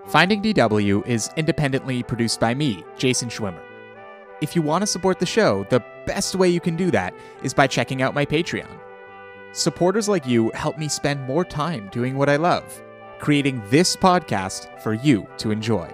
Finding 0.07 0.41
DW 0.41 1.07
is 1.07 1.29
independently 1.37 2.03
produced 2.05 2.39
by 2.39 2.55
me, 2.55 2.85
Jason 2.97 3.29
Szwimer. 3.29 3.61
If 4.41 4.55
you 4.55 4.63
want 4.63 4.83
to 4.83 4.87
support 4.87 5.19
the 5.19 5.27
show, 5.27 5.67
the 5.69 5.83
best 6.07 6.37
way 6.37 6.49
you 6.49 6.61
can 6.61 6.77
do 6.77 6.91
that 6.93 7.13
is 7.43 7.53
by 7.53 7.67
checking 7.67 8.01
out 8.01 8.15
my 8.15 8.25
Patreon. 8.25 8.71
Supporters 9.53 10.09
like 10.09 10.27
you 10.27 10.51
help 10.55 10.79
me 10.79 10.89
spend 10.89 11.27
more 11.27 11.45
time 11.45 11.89
doing 11.91 12.17
what 12.17 12.29
I 12.29 12.37
love, 12.37 12.81
creating 13.19 13.61
this 13.71 13.97
podcast 13.97 14.81
for 14.81 14.95
you 14.95 15.27
to 15.39 15.51
enjoy. 15.51 15.93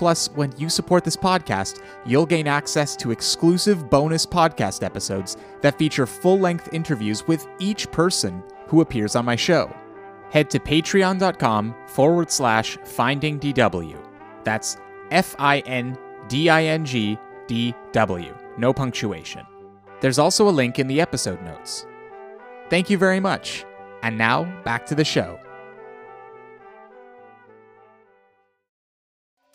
Plus, 0.00 0.30
when 0.30 0.50
you 0.56 0.70
support 0.70 1.04
this 1.04 1.14
podcast, 1.14 1.82
you'll 2.06 2.24
gain 2.24 2.46
access 2.46 2.96
to 2.96 3.10
exclusive 3.10 3.90
bonus 3.90 4.24
podcast 4.24 4.82
episodes 4.82 5.36
that 5.60 5.76
feature 5.76 6.06
full 6.06 6.38
length 6.38 6.72
interviews 6.72 7.28
with 7.28 7.46
each 7.58 7.90
person 7.90 8.42
who 8.66 8.80
appears 8.80 9.14
on 9.14 9.26
my 9.26 9.36
show. 9.36 9.70
Head 10.30 10.48
to 10.48 10.58
patreon.com 10.58 11.74
forward 11.86 12.30
slash 12.30 12.78
finding 12.82 13.38
DW. 13.38 14.02
That's 14.42 14.78
F 15.10 15.36
I 15.38 15.58
N 15.66 15.98
D 16.28 16.48
I 16.48 16.64
N 16.64 16.86
G 16.86 17.18
D 17.46 17.74
W. 17.92 18.34
No 18.56 18.72
punctuation. 18.72 19.44
There's 20.00 20.18
also 20.18 20.48
a 20.48 20.56
link 20.60 20.78
in 20.78 20.86
the 20.86 21.02
episode 21.02 21.42
notes. 21.42 21.84
Thank 22.70 22.88
you 22.88 22.96
very 22.96 23.20
much. 23.20 23.66
And 24.02 24.16
now, 24.16 24.44
back 24.64 24.86
to 24.86 24.94
the 24.94 25.04
show. 25.04 25.38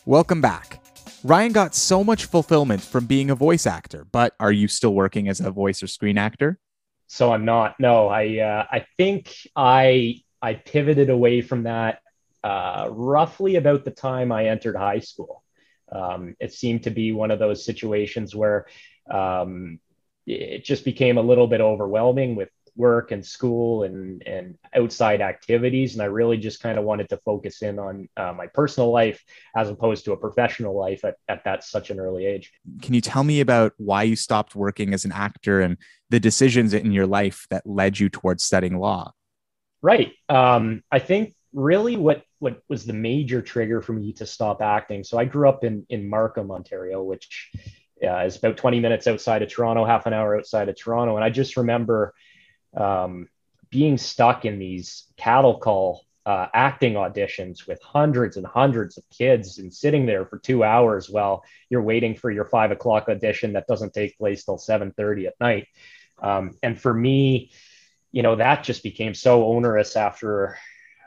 Welcome 0.08 0.40
back. 0.40 0.80
Ryan 1.24 1.50
got 1.50 1.74
so 1.74 2.04
much 2.04 2.26
fulfillment 2.26 2.80
from 2.80 3.06
being 3.06 3.28
a 3.28 3.34
voice 3.34 3.66
actor, 3.66 4.06
but 4.12 4.34
are 4.38 4.52
you 4.52 4.68
still 4.68 4.94
working 4.94 5.26
as 5.28 5.40
a 5.40 5.50
voice 5.50 5.82
or 5.82 5.88
screen 5.88 6.16
actor? 6.16 6.60
So 7.08 7.32
I'm 7.32 7.44
not. 7.44 7.80
No, 7.80 8.06
I 8.06 8.38
uh, 8.38 8.66
I 8.70 8.86
think 8.96 9.34
I 9.56 10.22
I 10.40 10.54
pivoted 10.54 11.10
away 11.10 11.40
from 11.40 11.64
that 11.64 12.02
uh, 12.44 12.86
roughly 12.88 13.56
about 13.56 13.84
the 13.84 13.90
time 13.90 14.30
I 14.30 14.46
entered 14.46 14.76
high 14.76 15.00
school. 15.00 15.42
Um, 15.90 16.36
it 16.38 16.52
seemed 16.52 16.84
to 16.84 16.90
be 16.90 17.10
one 17.10 17.32
of 17.32 17.40
those 17.40 17.64
situations 17.64 18.32
where 18.32 18.66
um, 19.10 19.80
it 20.24 20.64
just 20.64 20.84
became 20.84 21.18
a 21.18 21.22
little 21.22 21.48
bit 21.48 21.60
overwhelming 21.60 22.36
with 22.36 22.50
work 22.76 23.10
and 23.10 23.24
school 23.24 23.82
and 23.84 24.22
and 24.26 24.58
outside 24.74 25.20
activities. 25.20 25.94
And 25.94 26.02
i 26.02 26.06
really 26.06 26.36
just 26.36 26.60
kind 26.60 26.78
of 26.78 26.84
wanted 26.84 27.08
to 27.08 27.16
focus 27.18 27.62
in 27.62 27.78
on 27.78 28.08
uh, 28.16 28.32
my 28.32 28.46
personal 28.46 28.90
life 28.90 29.22
as 29.56 29.68
opposed 29.68 30.04
to 30.04 30.12
a 30.12 30.16
professional 30.16 30.78
life 30.78 31.04
at, 31.04 31.16
at 31.28 31.44
that 31.44 31.64
such 31.64 31.90
an 31.90 31.98
early 31.98 32.26
age. 32.26 32.52
Can 32.82 32.94
you 32.94 33.00
tell 33.00 33.24
me 33.24 33.40
about 33.40 33.72
why 33.78 34.02
you 34.02 34.16
stopped 34.16 34.54
working 34.54 34.94
as 34.94 35.04
an 35.04 35.12
actor 35.12 35.60
and 35.60 35.76
the 36.10 36.20
decisions 36.20 36.74
in 36.74 36.92
your 36.92 37.06
life 37.06 37.46
that 37.50 37.66
led 37.66 37.98
you 37.98 38.08
towards 38.08 38.44
studying 38.44 38.78
law? 38.78 39.12
Right. 39.82 40.12
Um, 40.28 40.82
i 40.90 40.98
think 40.98 41.34
really 41.52 41.96
what 41.96 42.22
what 42.38 42.60
was 42.68 42.84
the 42.84 42.92
major 42.92 43.40
trigger 43.40 43.80
for 43.80 43.94
me 43.94 44.12
to 44.12 44.26
stop 44.26 44.60
acting. 44.60 45.02
So 45.04 45.18
i 45.18 45.24
grew 45.24 45.48
up 45.48 45.64
in 45.64 45.86
in 45.88 46.08
markham 46.08 46.50
ontario 46.50 47.02
which 47.02 47.50
uh, 48.04 48.18
is 48.18 48.36
about 48.36 48.58
20 48.58 48.78
minutes 48.78 49.06
outside 49.06 49.40
of 49.42 49.48
toronto 49.48 49.86
half 49.86 50.04
an 50.04 50.12
hour 50.12 50.36
outside 50.36 50.68
of 50.68 50.76
toronto. 50.76 51.16
And 51.16 51.24
i 51.24 51.30
just 51.30 51.56
remember 51.56 52.12
um, 52.76 53.28
being 53.70 53.98
stuck 53.98 54.44
in 54.44 54.58
these 54.58 55.04
cattle 55.16 55.58
call 55.58 56.02
uh, 56.24 56.48
acting 56.52 56.94
auditions 56.94 57.68
with 57.68 57.80
hundreds 57.82 58.36
and 58.36 58.44
hundreds 58.44 58.98
of 58.98 59.04
kids 59.10 59.58
and 59.58 59.72
sitting 59.72 60.06
there 60.06 60.26
for 60.26 60.38
two 60.38 60.64
hours 60.64 61.08
while 61.08 61.44
you're 61.70 61.82
waiting 61.82 62.16
for 62.16 62.32
your 62.32 62.44
five 62.44 62.72
o'clock 62.72 63.08
audition 63.08 63.52
that 63.52 63.68
doesn't 63.68 63.94
take 63.94 64.18
place 64.18 64.44
till 64.44 64.58
7.30 64.58 65.28
at 65.28 65.34
night. 65.40 65.68
Um, 66.20 66.56
and 66.62 66.80
for 66.80 66.92
me 66.92 67.52
you 68.16 68.22
know 68.22 68.36
that 68.36 68.64
just 68.64 68.82
became 68.82 69.14
so 69.14 69.44
onerous 69.44 69.94
after 69.94 70.56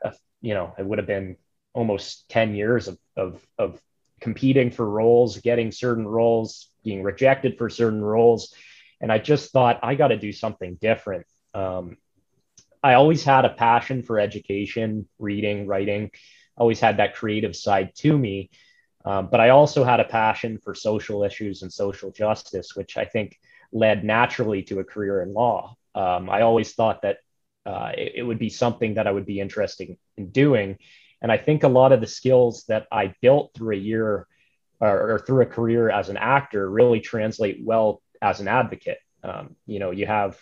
a, 0.03 0.13
you 0.41 0.53
know 0.53 0.75
it 0.77 0.85
would 0.85 0.99
have 0.99 1.07
been 1.07 1.37
almost 1.73 2.29
10 2.29 2.53
years 2.53 2.87
of, 2.87 2.99
of, 3.17 3.45
of 3.57 3.81
competing 4.21 4.69
for 4.69 4.87
roles 4.87 5.37
getting 5.39 5.71
certain 5.71 6.07
roles 6.07 6.69
being 6.83 7.03
rejected 7.03 7.57
for 7.57 7.69
certain 7.69 8.01
roles. 8.01 8.53
And 9.01 9.11
i 9.11 9.17
just 9.17 9.51
thought 9.51 9.79
i 9.81 9.95
got 9.95 10.09
to 10.09 10.17
do 10.17 10.31
something 10.31 10.77
different 10.79 11.25
um, 11.53 11.97
I 12.81 12.93
always 12.93 13.23
had 13.23 13.45
a 13.45 13.49
passion 13.49 14.03
for 14.03 14.19
education, 14.19 15.07
reading, 15.17 15.67
writing, 15.67 16.11
always 16.57 16.79
had 16.79 16.97
that 16.97 17.15
creative 17.15 17.55
side 17.55 17.91
to 17.95 18.17
me. 18.17 18.49
Um, 19.05 19.29
but 19.31 19.39
I 19.39 19.49
also 19.49 19.83
had 19.83 19.99
a 19.99 20.05
passion 20.05 20.59
for 20.59 20.75
social 20.75 21.23
issues 21.23 21.61
and 21.61 21.71
social 21.71 22.11
justice, 22.11 22.75
which 22.75 22.97
I 22.97 23.05
think 23.05 23.39
led 23.71 24.03
naturally 24.03 24.63
to 24.63 24.79
a 24.79 24.83
career 24.83 25.21
in 25.21 25.33
law. 25.33 25.75
Um, 25.95 26.29
I 26.29 26.41
always 26.41 26.73
thought 26.73 27.01
that 27.03 27.17
uh, 27.65 27.91
it, 27.97 28.13
it, 28.15 28.23
would 28.23 28.39
be 28.39 28.49
something 28.49 28.95
that 28.95 29.07
I 29.07 29.11
would 29.11 29.25
be 29.25 29.39
interested 29.39 29.95
in 30.17 30.29
doing. 30.29 30.77
And 31.21 31.31
I 31.31 31.37
think 31.37 31.63
a 31.63 31.67
lot 31.67 31.91
of 31.91 32.01
the 32.01 32.07
skills 32.07 32.65
that 32.67 32.87
I 32.91 33.13
built 33.21 33.51
through 33.53 33.75
a 33.75 33.79
year 33.79 34.27
or, 34.79 35.11
or 35.11 35.19
through 35.19 35.43
a 35.43 35.45
career 35.45 35.89
as 35.89 36.09
an 36.09 36.17
actor 36.17 36.69
really 36.69 36.99
translate 36.99 37.59
well 37.63 38.01
as 38.21 38.39
an 38.39 38.47
advocate. 38.47 38.99
Um, 39.23 39.55
you 39.65 39.79
know, 39.79 39.91
you 39.91 40.05
have 40.05 40.37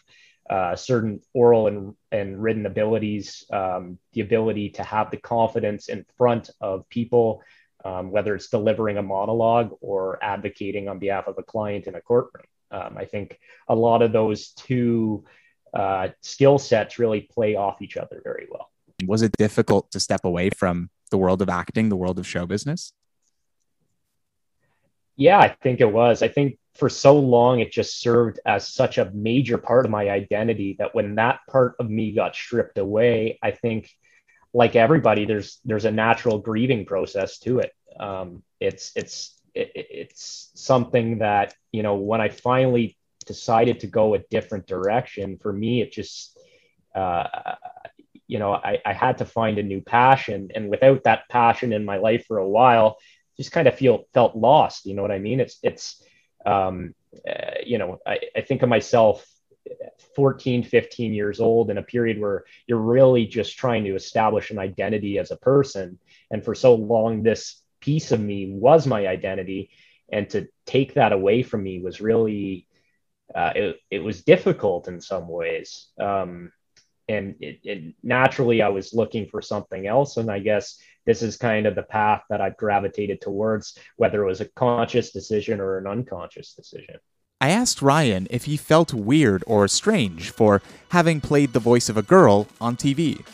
uh, 0.50 0.76
certain 0.76 1.22
oral 1.34 1.68
and, 1.68 1.96
and 2.12 2.42
written 2.42 2.66
abilities, 2.66 3.46
um, 3.52 3.98
the 4.14 4.22
ability 4.22 4.70
to 4.70 4.84
have 4.84 5.12
the 5.12 5.18
confidence 5.18 5.90
in 5.90 6.06
front 6.18 6.50
of 6.62 6.88
people, 6.90 7.42
um, 7.84 8.12
whether 8.12 8.34
it's 8.36 8.48
delivering 8.48 8.98
a 8.98 9.02
monologue 9.02 9.76
or 9.82 10.24
advocating 10.24 10.88
on 10.88 11.00
behalf 11.00 11.28
of 11.28 11.38
a 11.38 11.44
client 11.44 11.88
in 11.88 11.96
a 11.96 12.02
courtroom. 12.02 12.46
Um, 12.72 12.96
I 12.98 13.06
think 13.06 13.40
a 13.68 13.76
lot 13.76 14.02
of 14.02 14.12
those 14.12 14.50
two 14.50 15.26
uh, 15.74 16.10
skill 16.22 16.58
sets 16.58 17.00
really 17.00 17.22
play 17.22 17.56
off 17.56 17.82
each 17.82 17.98
other 17.98 18.22
very 18.24 18.48
well. 18.50 18.70
Was 19.06 19.22
it 19.22 19.34
difficult 19.34 19.92
to 19.92 20.00
step 20.00 20.26
away 20.26 20.50
from 20.50 20.90
the 21.12 21.18
world 21.18 21.42
of 21.42 21.50
acting, 21.50 21.90
the 21.90 21.96
world 21.96 22.20
of 22.20 22.28
show 22.28 22.46
business? 22.46 22.94
Yeah, 25.16 25.40
I 25.40 25.50
think 25.50 25.82
it 25.82 25.92
was. 25.92 26.22
I 26.22 26.28
think 26.28 26.58
for 26.78 26.90
so 26.90 27.18
long 27.18 27.60
it 27.60 27.72
just 27.72 28.00
served 28.00 28.40
as 28.46 28.68
such 28.68 28.98
a 28.98 29.12
major 29.14 29.58
part 29.58 29.86
of 29.86 29.92
my 29.92 30.10
identity 30.10 30.76
that 30.80 30.94
when 30.94 31.16
that 31.16 31.40
part 31.50 31.76
of 31.80 31.90
me 31.90 32.12
got 32.12 32.36
stripped 32.36 32.78
away 32.78 33.40
i 33.44 33.52
think 33.52 33.90
like 34.54 34.76
everybody 34.76 35.26
there's 35.26 35.60
there's 35.66 35.86
a 35.86 35.92
natural 35.92 36.40
grieving 36.40 36.86
process 36.86 37.38
to 37.40 37.60
it. 37.60 37.72
Um, 38.00 38.44
it's 38.60 38.92
it's 38.96 39.40
it, 39.54 39.72
it's 39.76 40.50
something 40.56 41.20
that 41.20 41.54
you 41.72 41.84
know 41.84 41.96
when 41.96 42.22
i 42.22 42.30
finally 42.30 42.98
decided 43.26 43.82
to 43.82 43.88
go 43.88 44.14
a 44.14 44.20
different 44.32 44.68
direction 44.68 45.38
for 45.38 45.52
me 45.52 45.82
it 45.82 45.92
just 45.92 46.40
uh, 46.96 47.28
you 48.28 48.40
know 48.40 48.54
I, 48.54 48.82
I 48.86 48.94
had 48.94 49.20
to 49.20 49.26
find 49.26 49.60
a 49.60 49.64
new 49.64 49.82
passion. 49.82 50.50
And 50.56 50.70
without 50.70 51.04
that 51.04 51.30
passion 51.30 51.72
in 51.74 51.86
my 51.86 51.98
life 51.98 52.26
for 52.28 52.40
a 52.40 52.50
while 52.50 52.98
just 53.38 53.52
kind 53.52 53.68
of 53.68 53.76
feel 53.76 54.06
felt 54.14 54.36
lost 54.36 54.88
you 54.88 54.96
know 54.96 55.04
what 55.04 55.12
i 55.12 55.20
mean? 55.20 55.40
It's 55.40 55.60
it's 55.62 56.02
um, 56.48 56.96
uh, 57.28 57.60
you 57.66 57.78
know, 57.78 58.00
I, 58.06 58.20
I 58.36 58.42
think 58.42 58.62
of 58.64 58.70
myself 58.70 59.26
14, 60.16 60.64
15 60.64 61.14
years 61.14 61.40
old 61.40 61.70
in 61.70 61.78
a 61.78 61.84
period 61.84 62.20
where 62.20 62.46
you're 62.68 62.80
really 62.80 63.26
just 63.26 63.58
trying 63.58 63.84
to 63.84 63.96
establish 63.96 64.50
an 64.50 64.60
identity 64.60 65.20
as 65.20 65.32
a 65.32 65.38
person. 65.38 66.00
And 66.32 66.44
for 66.44 66.56
so 66.56 66.76
long, 66.76 67.22
this 67.22 67.62
piece 67.82 68.12
of 68.12 68.20
me 68.20 68.50
was 68.50 68.88
my 68.88 69.08
identity. 69.08 69.70
And 70.10 70.30
to 70.30 70.48
take 70.66 70.94
that 70.94 71.12
away 71.12 71.44
from 71.44 71.64
me 71.64 71.82
was 71.82 72.00
really, 72.00 72.68
uh, 73.36 73.52
it, 73.56 73.80
it 73.92 74.00
was 74.00 74.24
difficult 74.24 74.88
in 74.88 75.02
some 75.02 75.28
ways. 75.28 75.88
Um, 76.00 76.52
and 77.10 77.36
it, 77.42 77.60
it, 77.64 77.96
naturally, 78.04 78.62
I 78.62 78.70
was 78.70 78.94
looking 78.94 79.28
for 79.28 79.42
something 79.42 79.86
else. 79.86 80.18
And 80.18 80.32
I 80.32 80.40
guess 80.40 80.80
this 81.08 81.24
is 81.24 81.38
kind 81.38 81.66
of 81.66 81.74
the 81.74 81.84
path 81.84 82.22
that 82.30 82.42
I've 82.42 82.58
gravitated 82.58 83.22
towards, 83.22 83.76
whether 83.96 84.22
it 84.22 84.28
was 84.28 84.42
a 84.42 84.50
conscious 84.50 85.12
decision 85.12 85.60
or 85.60 85.80
an 85.80 85.88
unconscious 85.88 86.54
decision. 86.54 86.98
I 87.40 87.50
asked 87.50 87.82
Ryan 87.82 88.28
if 88.30 88.44
he 88.44 88.58
felt 88.58 88.94
weird 88.94 89.44
or 89.48 89.68
strange 89.68 90.32
for 90.32 90.62
having 90.90 91.22
played 91.22 91.54
the 91.54 91.60
voice 91.60 91.88
of 91.88 91.96
a 91.96 92.02
girl 92.02 92.48
on 92.60 92.76
TV. 92.76 93.26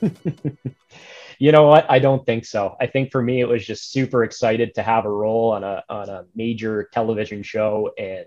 you 1.38 1.52
know 1.52 1.68
what? 1.68 1.86
I 1.88 1.98
don't 1.98 2.24
think 2.26 2.44
so. 2.44 2.76
I 2.80 2.86
think 2.86 3.10
for 3.10 3.22
me, 3.22 3.40
it 3.40 3.48
was 3.48 3.64
just 3.64 3.92
super 3.92 4.24
excited 4.24 4.74
to 4.74 4.82
have 4.82 5.06
a 5.06 5.10
role 5.10 5.52
on 5.52 5.64
a 5.64 5.82
on 5.88 6.08
a 6.08 6.24
major 6.34 6.90
television 6.92 7.42
show, 7.42 7.92
and 7.96 8.26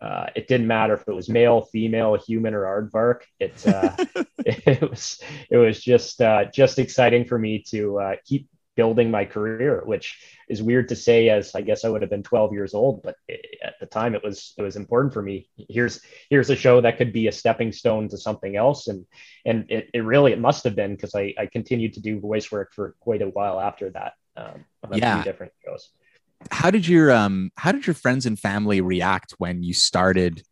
uh, 0.00 0.26
it 0.36 0.46
didn't 0.48 0.66
matter 0.66 0.94
if 0.94 1.06
it 1.06 1.14
was 1.14 1.28
male, 1.28 1.62
female, 1.62 2.16
human, 2.16 2.54
or 2.54 2.62
aardvark. 2.62 3.22
It 3.40 3.66
uh, 3.66 3.96
it 4.38 4.88
was 4.88 5.20
it 5.50 5.56
was 5.56 5.82
just 5.82 6.20
uh, 6.20 6.44
just 6.46 6.78
exciting 6.78 7.24
for 7.24 7.38
me 7.38 7.64
to 7.70 7.98
uh, 7.98 8.16
keep 8.24 8.48
building 8.76 9.10
my 9.10 9.24
career, 9.24 9.82
which 9.84 10.22
is 10.48 10.62
weird 10.62 10.88
to 10.88 10.94
say 10.94 11.30
as 11.30 11.52
I 11.56 11.62
guess 11.62 11.84
I 11.84 11.88
would 11.88 12.00
have 12.00 12.10
been 12.10 12.22
12 12.22 12.52
years 12.52 12.74
old, 12.74 13.02
but 13.02 13.16
at 13.28 13.74
the 13.80 13.86
time 13.86 14.14
it 14.14 14.22
was 14.22 14.54
it 14.56 14.62
was 14.62 14.76
important 14.76 15.12
for 15.12 15.20
me. 15.20 15.48
Here's 15.68 16.00
here's 16.30 16.50
a 16.50 16.56
show 16.56 16.80
that 16.80 16.96
could 16.96 17.12
be 17.12 17.26
a 17.26 17.32
stepping 17.32 17.72
stone 17.72 18.08
to 18.10 18.16
something 18.16 18.54
else, 18.54 18.86
and 18.86 19.04
and 19.44 19.68
it, 19.68 19.90
it 19.92 20.00
really 20.04 20.32
it 20.32 20.40
must 20.40 20.62
have 20.62 20.76
been 20.76 20.94
because 20.94 21.16
I 21.16 21.34
I 21.36 21.46
continued 21.46 21.94
to 21.94 22.00
do 22.00 22.20
voice 22.20 22.52
work 22.52 22.72
for 22.72 22.94
quite 23.00 23.22
a 23.22 23.28
while 23.28 23.60
after 23.60 23.90
that. 23.90 24.12
Um, 24.36 24.64
on 24.84 24.96
yeah. 24.96 25.24
different 25.24 25.52
shows 25.64 25.90
how 26.50 26.70
did 26.70 26.86
your 26.86 27.10
um 27.10 27.50
how 27.56 27.72
did 27.72 27.86
your 27.86 27.94
friends 27.94 28.26
and 28.26 28.38
family 28.38 28.80
react 28.80 29.34
when 29.38 29.62
you 29.62 29.74
started 29.74 30.42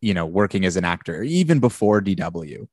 you 0.00 0.14
know 0.14 0.26
working 0.26 0.64
as 0.64 0.76
an 0.76 0.84
actor 0.84 1.22
even 1.22 1.58
before 1.58 2.00
dw 2.00 2.68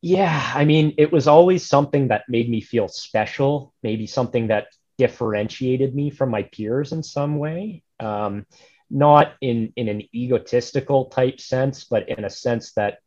yeah 0.00 0.52
i 0.54 0.64
mean 0.64 0.94
it 0.96 1.12
was 1.12 1.26
always 1.28 1.66
something 1.66 2.08
that 2.08 2.22
made 2.28 2.48
me 2.48 2.60
feel 2.60 2.88
special 2.88 3.74
maybe 3.82 4.06
something 4.06 4.48
that 4.48 4.68
differentiated 5.00 5.94
me 5.94 6.10
from 6.10 6.28
my 6.28 6.42
peers 6.42 6.92
in 6.92 7.02
some 7.02 7.38
way. 7.38 7.82
Um, 8.00 8.44
not 8.90 9.32
in 9.40 9.72
in 9.76 9.88
an 9.88 10.02
egotistical 10.12 11.04
type 11.06 11.40
sense 11.40 11.84
but 11.84 12.08
in 12.08 12.24
a 12.24 12.28
sense 12.28 12.72
that 12.72 12.98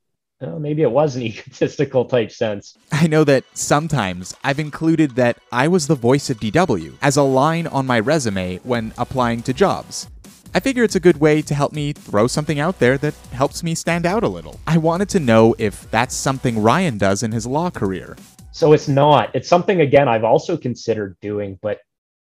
well, 0.44 0.60
maybe 0.60 0.82
it 0.82 0.92
was 0.92 1.16
an 1.16 1.22
egotistical 1.24 2.06
type 2.06 2.32
sense. 2.32 2.78
I 2.92 3.08
know 3.08 3.24
that 3.24 3.46
sometimes 3.54 4.36
I've 4.44 4.60
included 4.60 5.12
that 5.12 5.38
I 5.52 5.68
was 5.68 5.88
the 5.88 5.96
voice 5.96 6.30
of 6.30 6.40
DW 6.40 6.94
as 7.02 7.18
a 7.18 7.24
line 7.24 7.68
on 7.68 7.86
my 7.86 8.00
resume 8.00 8.58
when 8.60 8.94
applying 8.98 9.42
to 9.44 9.54
jobs. 9.54 10.08
I 10.56 10.60
figure 10.60 10.84
it's 10.84 10.96
a 10.96 11.00
good 11.00 11.20
way 11.20 11.42
to 11.42 11.56
help 11.56 11.74
me 11.74 11.94
throw 11.94 12.28
something 12.28 12.60
out 12.60 12.78
there 12.78 12.98
that 13.00 13.16
helps 13.32 13.64
me 13.64 13.74
stand 13.74 14.06
out 14.06 14.24
a 14.24 14.28
little. 14.28 14.60
I 14.68 14.78
wanted 14.78 15.10
to 15.10 15.20
know 15.20 15.56
if 15.58 15.90
that's 15.90 16.14
something 16.14 16.62
Ryan 16.62 17.00
does 17.00 17.24
in 17.24 17.32
his 17.32 17.48
law 17.48 17.72
career. 17.72 18.16
So 18.52 18.74
it's 18.74 18.88
not. 18.88 19.32
It's 19.34 19.50
something, 19.50 19.82
again, 19.82 20.08
I've 20.08 20.24
also 20.24 20.56
considered 20.56 21.18
doing, 21.22 21.58
but 21.64 21.80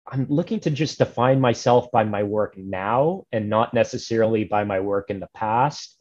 I'm 0.07 0.27
looking 0.29 0.61
to 0.61 0.71
just 0.71 0.99
define 0.99 1.41
myself 1.41 1.91
by 1.91 2.05
my 2.05 2.23
work 2.23 2.57
now 2.57 3.25
and 3.33 3.49
not 3.49 3.75
necessarily 3.75 4.45
by 4.45 4.63
my 4.63 4.79
work 4.79 5.11
in 5.11 5.19
the 5.19 5.29
past. 5.35 5.97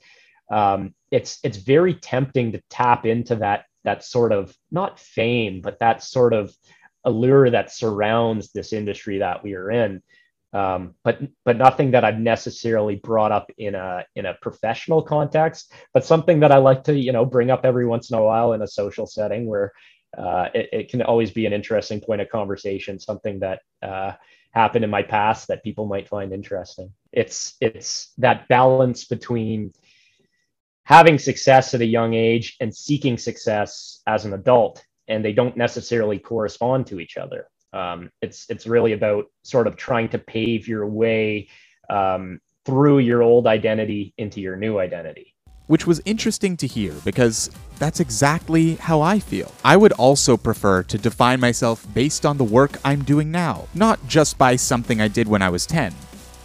Um, 0.52 0.94
it's 1.12 1.40
it's 1.44 1.58
very 1.58 1.94
tempting 1.94 2.52
to 2.52 2.62
tap 2.70 3.06
into 3.06 3.36
that 3.38 3.66
that 3.84 4.04
sort 4.04 4.32
of 4.32 4.56
not 4.72 5.00
fame, 5.00 5.62
but 5.62 5.80
that 5.80 6.04
sort 6.04 6.34
of 6.34 6.54
allure 7.06 7.50
that 7.50 7.72
surrounds 7.72 8.52
this 8.52 8.74
industry 8.74 9.20
that 9.20 9.44
we 9.44 9.54
are 9.56 9.72
in. 9.72 10.02
Um, 10.52 10.96
but 11.04 11.22
but 11.46 11.58
nothing 11.58 11.92
that 11.92 12.04
I've 12.04 12.20
necessarily 12.20 12.96
brought 12.96 13.32
up 13.32 13.52
in 13.58 13.76
a 13.76 14.06
in 14.16 14.26
a 14.26 14.38
professional 14.42 15.02
context, 15.02 15.74
but 15.94 16.06
something 16.06 16.40
that 16.40 16.52
I 16.52 16.58
like 16.58 16.84
to 16.86 16.98
you 16.98 17.12
know 17.12 17.26
bring 17.26 17.52
up 17.52 17.66
every 17.66 17.86
once 17.86 18.10
in 18.12 18.18
a 18.18 18.24
while 18.24 18.54
in 18.54 18.62
a 18.62 18.68
social 18.68 19.06
setting 19.06 19.46
where 19.46 19.72
uh, 20.18 20.50
it, 20.56 20.70
it, 20.74 20.90
can 20.90 21.04
always 21.04 21.30
be 21.30 21.46
an 21.46 21.54
interesting 21.54 22.02
point 22.02 22.20
of 22.20 22.30
conversation, 22.30 23.00
something 23.00 23.40
that 23.40 23.62
uh, 23.84 24.14
happened 24.52 24.84
in 24.84 24.90
my 24.90 25.04
past 25.04 25.48
that 25.48 25.64
people 25.64 25.86
might 25.86 26.10
find 26.10 26.34
interesting. 26.34 26.92
It's 27.12 27.56
it's 27.62 28.12
that 28.18 28.48
balance 28.48 29.06
between 29.06 29.72
having 30.90 31.20
success 31.20 31.76
at 31.76 31.82
a 31.82 31.86
young 31.86 32.16
age 32.16 32.58
and 32.60 32.76
seeking 32.76 33.16
success 33.16 34.02
as 34.08 34.26
an 34.26 34.34
adult, 34.34 34.84
and 35.08 35.24
they 35.24 35.32
don't 35.32 35.56
necessarily 35.56 36.18
correspond 36.18 36.88
to 36.88 37.00
each 37.00 37.16
other. 37.16 37.48
Um, 37.74 38.10
it's 38.24 38.48
it's 38.50 38.66
really 38.66 38.94
about 38.94 39.26
sort 39.44 39.68
of 39.68 39.76
trying 39.76 40.10
to 40.10 40.18
pave 40.18 40.68
your 40.68 40.88
way 40.88 41.48
um, 41.92 42.40
through 42.66 43.00
your 43.00 43.22
old 43.22 43.46
identity 43.46 44.16
into 44.18 44.42
your 44.42 44.56
new 44.56 44.80
identity. 44.80 45.36
Which 45.68 45.86
was 45.86 46.02
interesting 46.06 46.58
to 46.58 46.66
hear 46.66 46.96
because 47.06 47.52
that's 47.78 48.00
exactly 48.00 48.74
how 48.78 49.02
I 49.02 49.20
feel. 49.20 49.54
I 49.64 49.78
would 49.78 49.92
also 49.92 50.36
prefer 50.36 50.82
to 50.82 50.98
define 50.98 51.40
myself 51.40 51.86
based 51.94 52.26
on 52.26 52.38
the 52.38 52.44
work 52.44 52.80
I'm 52.84 53.04
doing 53.04 53.30
now, 53.30 53.68
not 53.76 54.00
just 54.08 54.40
by 54.40 54.56
something 54.56 55.00
I 55.00 55.08
did 55.08 55.28
when 55.28 55.44
I 55.44 55.50
was 55.50 55.68
10. 55.68 55.94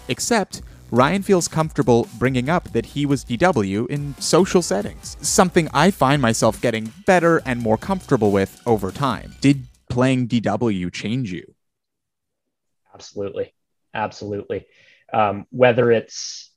Except, 0.09 0.61
Ryan 0.91 1.23
feels 1.23 1.49
comfortable 1.49 2.07
bringing 2.19 2.49
up 2.49 2.73
that 2.73 2.87
he 2.87 3.07
was 3.07 3.25
DW 3.25 3.87
in 3.89 4.15
social 4.19 4.63
settings, 4.63 5.17
something 5.21 5.69
I 5.75 5.91
find 5.91 6.21
myself 6.21 6.61
getting 6.61 6.93
better 7.07 7.43
and 7.47 7.61
more 7.61 7.79
comfortable 7.79 8.31
with 8.31 8.61
over 8.67 8.91
time. 8.91 9.35
Did 9.41 9.65
playing 9.89 10.29
DW 10.29 10.93
change 10.93 11.33
you? 11.33 11.55
Absolutely. 12.93 13.53
Absolutely. 13.95 14.67
Um, 15.13 15.47
whether 15.51 15.91
it's, 15.91 16.51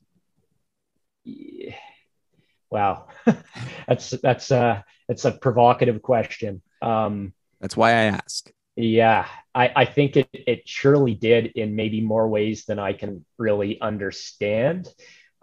wow, 2.70 3.08
that's, 3.88 4.10
that's, 4.10 4.50
uh, 4.50 4.82
it's 5.08 5.24
a 5.24 5.32
provocative 5.32 6.02
question. 6.02 6.62
Um, 6.82 7.32
that's 7.60 7.76
why 7.76 7.90
I 7.90 8.02
ask. 8.04 8.50
Yeah, 8.80 9.26
I, 9.56 9.72
I 9.74 9.84
think 9.86 10.16
it, 10.16 10.28
it 10.32 10.68
surely 10.68 11.12
did 11.12 11.46
in 11.46 11.74
maybe 11.74 12.00
more 12.00 12.28
ways 12.28 12.64
than 12.64 12.78
I 12.78 12.92
can 12.92 13.24
really 13.36 13.80
understand. 13.80 14.88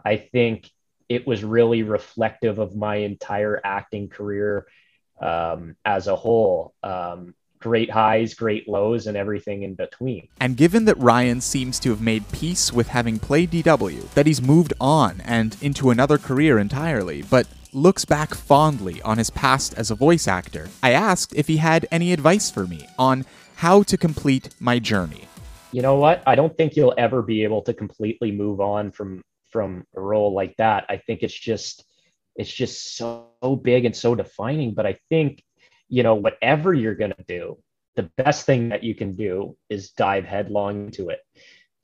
I 0.06 0.16
think 0.16 0.72
it 1.10 1.28
was 1.28 1.44
really 1.44 1.84
reflective 1.84 2.60
of 2.60 2.78
my 2.78 2.96
entire 2.96 3.60
acting 3.62 4.08
career 4.08 4.68
um, 5.20 5.76
as 5.84 6.08
a 6.08 6.16
whole. 6.16 6.74
Um, 6.82 7.36
great 7.60 7.92
highs, 7.92 8.36
great 8.36 8.70
lows, 8.70 9.06
and 9.06 9.18
everything 9.18 9.64
in 9.64 9.76
between. 9.76 10.30
And 10.40 10.56
given 10.56 10.86
that 10.86 10.98
Ryan 10.98 11.42
seems 11.42 11.78
to 11.82 11.90
have 11.90 12.00
made 12.00 12.32
peace 12.32 12.72
with 12.72 12.88
having 12.88 13.20
played 13.20 13.52
DW, 13.52 14.14
that 14.14 14.28
he's 14.28 14.42
moved 14.42 14.72
on 14.80 15.22
and 15.26 15.58
into 15.62 15.90
another 15.90 16.18
career 16.18 16.58
entirely, 16.58 17.22
but 17.22 17.48
looks 17.76 18.06
back 18.06 18.34
fondly 18.34 19.02
on 19.02 19.18
his 19.18 19.30
past 19.30 19.74
as 19.74 19.92
a 19.92 19.96
voice 19.96 20.28
actor, 20.28 20.70
I 20.82 20.94
asked 20.94 21.36
if 21.36 21.48
he 21.48 21.58
had 21.58 21.86
any 21.92 22.14
advice 22.14 22.50
for 22.50 22.66
me 22.66 22.88
on 22.98 23.26
how 23.56 23.84
to 23.84 23.98
complete 23.98 24.50
my 24.60 24.80
journey. 24.80 25.28
You 25.72 25.82
know 25.82 25.96
what? 25.96 26.24
I 26.26 26.36
don't 26.36 26.56
think 26.56 26.76
you'll 26.76 26.94
ever 26.98 27.22
be 27.22 27.44
able 27.44 27.62
to 27.64 27.74
completely 27.74 28.32
move 28.32 28.62
on 28.62 28.92
from 28.92 29.22
from 29.52 29.86
a 29.96 30.02
role 30.02 30.34
like 30.34 30.56
that. 30.58 30.86
I 30.90 30.98
think 30.98 31.22
it's 31.22 31.38
just 31.38 31.86
it's 32.36 32.52
just 32.52 32.96
so 32.96 33.28
big 33.62 33.86
and 33.86 33.96
so 33.96 34.16
defining, 34.16 34.74
but 34.74 34.86
I 34.86 34.98
think 35.10 35.44
you 35.90 36.02
know 36.02 36.16
whatever 36.16 36.74
you're 36.74 36.96
going 36.96 37.14
to 37.14 37.26
do, 37.28 37.58
the 37.96 38.10
best 38.18 38.46
thing 38.46 38.70
that 38.70 38.84
you 38.84 38.96
can 38.96 39.16
do 39.16 39.58
is 39.70 39.92
dive 39.92 40.26
headlong 40.26 40.86
into 40.86 41.10
it. 41.10 41.20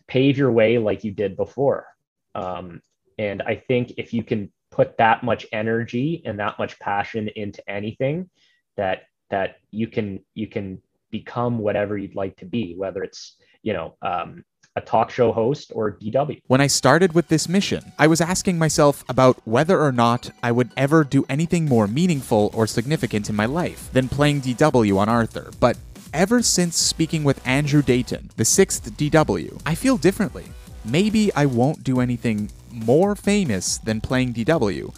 Pave 0.07 0.37
your 0.37 0.51
way 0.51 0.77
like 0.77 1.03
you 1.03 1.11
did 1.11 1.35
before. 1.35 1.87
Um, 2.33 2.81
and 3.17 3.41
I 3.41 3.55
think 3.55 3.93
if 3.97 4.13
you 4.13 4.23
can 4.23 4.51
put 4.71 4.97
that 4.97 5.23
much 5.23 5.45
energy 5.51 6.21
and 6.25 6.39
that 6.39 6.57
much 6.57 6.79
passion 6.79 7.29
into 7.35 7.67
anything 7.69 8.29
that 8.77 9.03
that 9.29 9.57
you 9.69 9.87
can 9.87 10.19
you 10.33 10.47
can 10.47 10.81
become 11.11 11.59
whatever 11.59 11.97
you'd 11.97 12.15
like 12.15 12.35
to 12.37 12.45
be 12.45 12.73
whether 12.77 13.03
it's 13.03 13.35
you 13.63 13.73
know 13.73 13.95
um, 14.01 14.43
a 14.75 14.81
talk 14.81 15.11
show 15.11 15.33
host 15.33 15.71
or 15.75 15.97
DW. 15.97 16.41
When 16.47 16.61
I 16.61 16.67
started 16.67 17.13
with 17.13 17.27
this 17.27 17.49
mission, 17.49 17.91
I 17.99 18.07
was 18.07 18.21
asking 18.21 18.57
myself 18.57 19.03
about 19.09 19.41
whether 19.45 19.81
or 19.81 19.91
not 19.91 20.31
I 20.41 20.51
would 20.51 20.71
ever 20.77 21.03
do 21.03 21.25
anything 21.27 21.65
more 21.65 21.87
meaningful 21.87 22.51
or 22.53 22.67
significant 22.67 23.29
in 23.29 23.35
my 23.35 23.45
life 23.45 23.91
than 23.91 24.07
playing 24.07 24.41
DW 24.41 24.97
on 24.97 25.09
Arthur. 25.09 25.51
But 25.59 25.77
ever 26.13 26.41
since 26.41 26.77
speaking 26.77 27.23
with 27.23 27.45
Andrew 27.45 27.81
Dayton, 27.81 28.29
the 28.37 28.45
sixth 28.45 28.91
DW, 28.97 29.61
I 29.65 29.75
feel 29.75 29.97
differently. 29.97 30.45
Maybe 30.85 31.33
I 31.33 31.45
won't 31.45 31.83
do 31.83 31.99
anything 31.99 32.49
more 32.71 33.15
famous 33.15 33.77
than 33.77 34.01
playing 34.01 34.33
DW. 34.33 34.95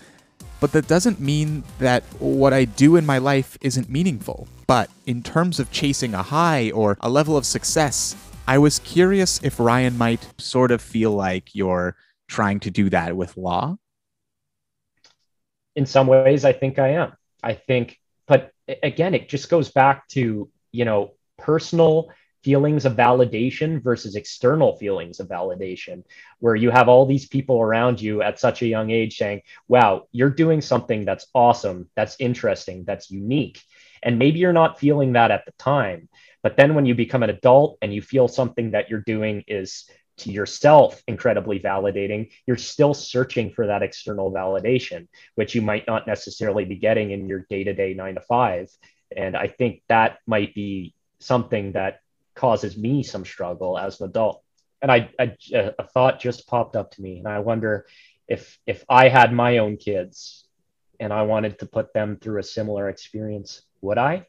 But 0.60 0.72
that 0.72 0.88
doesn't 0.88 1.20
mean 1.20 1.64
that 1.80 2.04
what 2.20 2.54
I 2.54 2.66
do 2.66 2.96
in 2.96 3.06
my 3.06 3.18
life 3.18 3.58
isn't 3.62 3.90
meaningful. 3.90 4.48
But 4.66 4.90
in 5.06 5.22
terms 5.22 5.60
of 5.60 5.72
chasing 5.72 6.14
a 6.14 6.24
high 6.24 6.72
or 6.72 6.98
a 7.02 7.10
level 7.10 7.36
of 7.36 7.46
success, 7.46 8.16
I 8.48 8.58
was 8.58 8.80
curious 8.80 9.42
if 9.44 9.60
Ryan 9.60 9.98
might 9.98 10.26
sort 10.38 10.72
of 10.72 10.82
feel 10.82 11.12
like 11.12 11.54
you're 11.54 11.96
trying 12.28 12.60
to 12.62 12.72
do 12.72 12.90
that 12.90 13.16
with 13.16 13.36
law. 13.36 13.78
In 15.76 15.86
some 15.86 16.08
ways, 16.08 16.46
I 16.46 16.54
think 16.54 16.80
I 16.80 16.90
am. 16.90 17.14
I 17.42 17.54
think, 17.54 18.00
but 18.28 18.52
again, 18.82 19.14
it 19.14 19.28
just 19.28 19.50
goes 19.50 19.70
back 19.70 20.08
to, 20.10 20.50
you 20.72 20.86
know, 20.86 21.12
personal 21.38 22.10
feelings 22.44 22.86
of 22.86 22.96
validation 22.96 23.82
versus 23.82 24.16
external 24.16 24.76
feelings 24.76 25.20
of 25.20 25.28
validation, 25.28 26.04
where 26.40 26.56
you 26.56 26.70
have 26.70 26.90
all 26.90 27.06
these 27.06 27.28
people 27.28 27.62
around 27.62 28.02
you 28.02 28.22
at 28.22 28.40
such 28.40 28.62
a 28.62 28.68
young 28.68 28.92
age 28.92 29.18
saying, 29.18 29.42
wow, 29.68 30.04
you're 30.12 30.30
doing 30.30 30.62
something 30.62 31.06
that's 31.06 31.28
awesome, 31.34 31.90
that's 31.96 32.18
interesting, 32.20 32.84
that's 32.84 33.10
unique. 33.10 33.62
And 34.02 34.20
maybe 34.20 34.40
you're 34.40 34.54
not 34.54 34.80
feeling 34.80 35.14
that 35.14 35.32
at 35.32 35.46
the 35.46 35.54
time. 35.54 36.10
But 36.42 36.58
then 36.58 36.76
when 36.76 36.86
you 36.86 36.94
become 36.94 37.24
an 37.24 37.30
adult 37.30 37.78
and 37.82 37.94
you 37.94 38.02
feel 38.02 38.28
something 38.28 38.72
that 38.72 38.90
you're 38.90 39.00
doing 39.00 39.46
is 39.48 39.90
to 40.18 40.32
yourself 40.32 41.02
incredibly 41.08 41.60
validating, 41.60 42.30
you're 42.46 42.58
still 42.58 42.94
searching 42.94 43.52
for 43.52 43.68
that 43.68 43.82
external 43.82 44.32
validation, 44.32 45.08
which 45.36 45.56
you 45.56 45.62
might 45.62 45.88
not 45.88 46.06
necessarily 46.06 46.66
be 46.66 46.76
getting 46.76 47.12
in 47.12 47.28
your 47.28 47.46
day 47.50 47.64
to 47.64 47.74
day 47.74 47.94
nine 47.94 48.16
to 48.16 48.22
five. 48.22 48.70
And 49.16 49.38
I 49.38 49.48
think 49.48 49.82
that 49.88 50.18
might 50.28 50.54
be 50.54 50.94
something 51.20 51.72
that 51.72 52.00
causes 52.36 52.78
me 52.78 53.04
some 53.04 53.26
struggle 53.26 53.78
as 53.78 54.00
an 54.00 54.10
adult. 54.10 54.44
And 54.82 54.92
I, 54.92 55.10
I 55.18 55.36
a 55.54 55.88
thought 55.88 56.20
just 56.20 56.48
popped 56.48 56.76
up 56.76 56.92
to 56.92 57.02
me, 57.02 57.20
and 57.20 57.28
I 57.28 57.40
wonder 57.40 57.86
if 58.28 58.60
if 58.68 58.84
I 58.90 59.08
had 59.08 59.32
my 59.32 59.60
own 59.60 59.78
kids 59.78 60.46
and 61.00 61.14
I 61.14 61.24
wanted 61.24 61.60
to 61.60 61.66
put 61.66 61.94
them 61.94 62.18
through 62.18 62.40
a 62.40 62.44
similar 62.44 62.90
experience, 62.90 63.62
would 63.82 63.98
I? 63.98 64.28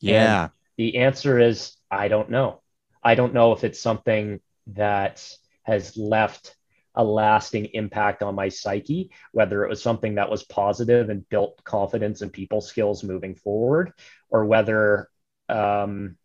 Yeah. 0.00 0.44
And 0.44 0.52
the 0.76 0.98
answer 0.98 1.38
is 1.40 1.76
I 1.90 2.08
don't 2.08 2.30
know. 2.30 2.62
I 3.02 3.14
don't 3.14 3.34
know 3.34 3.52
if 3.52 3.64
it's 3.64 3.80
something 3.80 4.40
that 4.68 5.28
has 5.62 5.96
left 5.96 6.56
a 6.94 7.04
lasting 7.04 7.66
impact 7.74 8.22
on 8.22 8.34
my 8.34 8.48
psyche, 8.48 9.10
whether 9.32 9.64
it 9.64 9.68
was 9.68 9.82
something 9.82 10.14
that 10.14 10.30
was 10.30 10.44
positive 10.44 11.10
and 11.10 11.28
built 11.28 11.62
confidence 11.64 12.22
and 12.22 12.32
people 12.32 12.60
skills 12.60 13.02
moving 13.02 13.34
forward, 13.34 13.92
or 14.30 14.44
whether 14.44 15.08
um, 15.48 16.16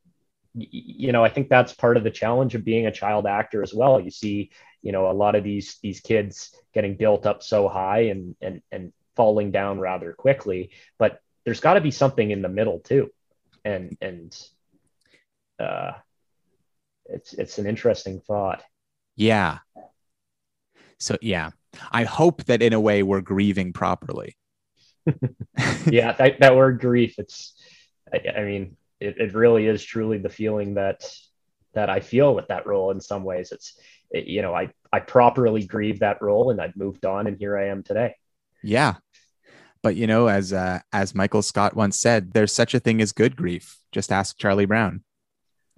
you 0.72 1.12
know, 1.12 1.24
I 1.24 1.30
think 1.30 1.50
that's 1.50 1.74
part 1.74 1.98
of 1.98 2.04
the 2.04 2.12
challenge 2.12 2.56
of 2.56 2.66
being 2.66 2.86
a 2.86 2.92
child 2.92 3.26
actor 3.26 3.62
as 3.62 3.74
well. 3.74 4.00
You 4.00 4.12
see, 4.12 4.52
you 4.82 4.92
know, 4.92 5.10
a 5.10 5.14
lot 5.14 5.36
of 5.36 5.44
these 5.44 5.78
these 5.82 6.00
kids 6.00 6.56
getting 6.74 6.96
built 6.96 7.26
up 7.26 7.44
so 7.44 7.68
high 7.68 8.08
and 8.10 8.36
and 8.42 8.62
and 8.72 8.94
falling 9.16 9.52
down 9.52 9.80
rather 9.80 10.14
quickly, 10.14 10.72
but 10.98 11.22
there's 11.46 11.60
got 11.60 11.74
to 11.74 11.82
be 11.82 11.92
something 11.92 12.32
in 12.32 12.42
the 12.42 12.50
middle 12.50 12.80
too, 12.80 13.12
and 13.66 13.98
and 14.02 14.38
uh, 15.60 15.94
it's 17.06 17.34
it's 17.34 17.58
an 17.58 17.66
interesting 17.66 18.22
thought. 18.22 18.64
Yeah. 19.16 19.60
So 21.00 21.18
yeah, 21.22 21.52
I 21.92 22.04
hope 22.04 22.44
that 22.46 22.62
in 22.62 22.74
a 22.74 22.80
way 22.80 23.04
we're 23.04 23.22
grieving 23.22 23.74
properly. 23.74 24.36
yeah, 25.88 26.14
that, 26.14 26.40
that 26.40 26.56
word 26.56 26.80
grief. 26.80 27.16
It's, 27.18 27.54
I, 28.14 28.22
I 28.38 28.44
mean, 28.44 28.78
it, 29.00 29.18
it 29.18 29.34
really 29.34 29.68
is 29.68 29.84
truly 29.84 30.18
the 30.18 30.30
feeling 30.30 30.76
that 30.76 31.10
that 31.74 31.90
I 31.90 32.00
feel 32.00 32.34
with 32.34 32.48
that 32.48 32.66
role. 32.66 32.92
In 32.92 33.00
some 33.00 33.24
ways, 33.24 33.52
it's, 33.52 33.78
it, 34.12 34.26
you 34.26 34.42
know, 34.42 34.54
I 34.54 34.70
I 34.92 35.00
properly 35.00 35.66
grieved 35.66 36.02
that 36.02 36.22
role, 36.22 36.52
and 36.52 36.62
I've 36.62 36.76
moved 36.76 37.06
on, 37.06 37.28
and 37.28 37.38
here 37.38 37.58
I 37.58 37.68
am 37.68 37.84
today. 37.84 38.16
Yeah, 38.64 38.96
but 39.82 39.96
you 39.96 40.08
know, 40.08 40.28
as 40.28 40.52
uh, 40.52 40.80
as 40.92 41.16
Michael 41.16 41.42
Scott 41.42 41.76
once 41.76 42.00
said, 42.00 42.34
there's 42.34 42.54
such 42.54 42.74
a 42.74 42.80
thing 42.80 43.02
as 43.02 43.12
good 43.12 43.36
grief. 43.36 43.78
Just 43.92 44.12
ask 44.12 44.38
Charlie 44.38 44.66
Brown. 44.66 45.04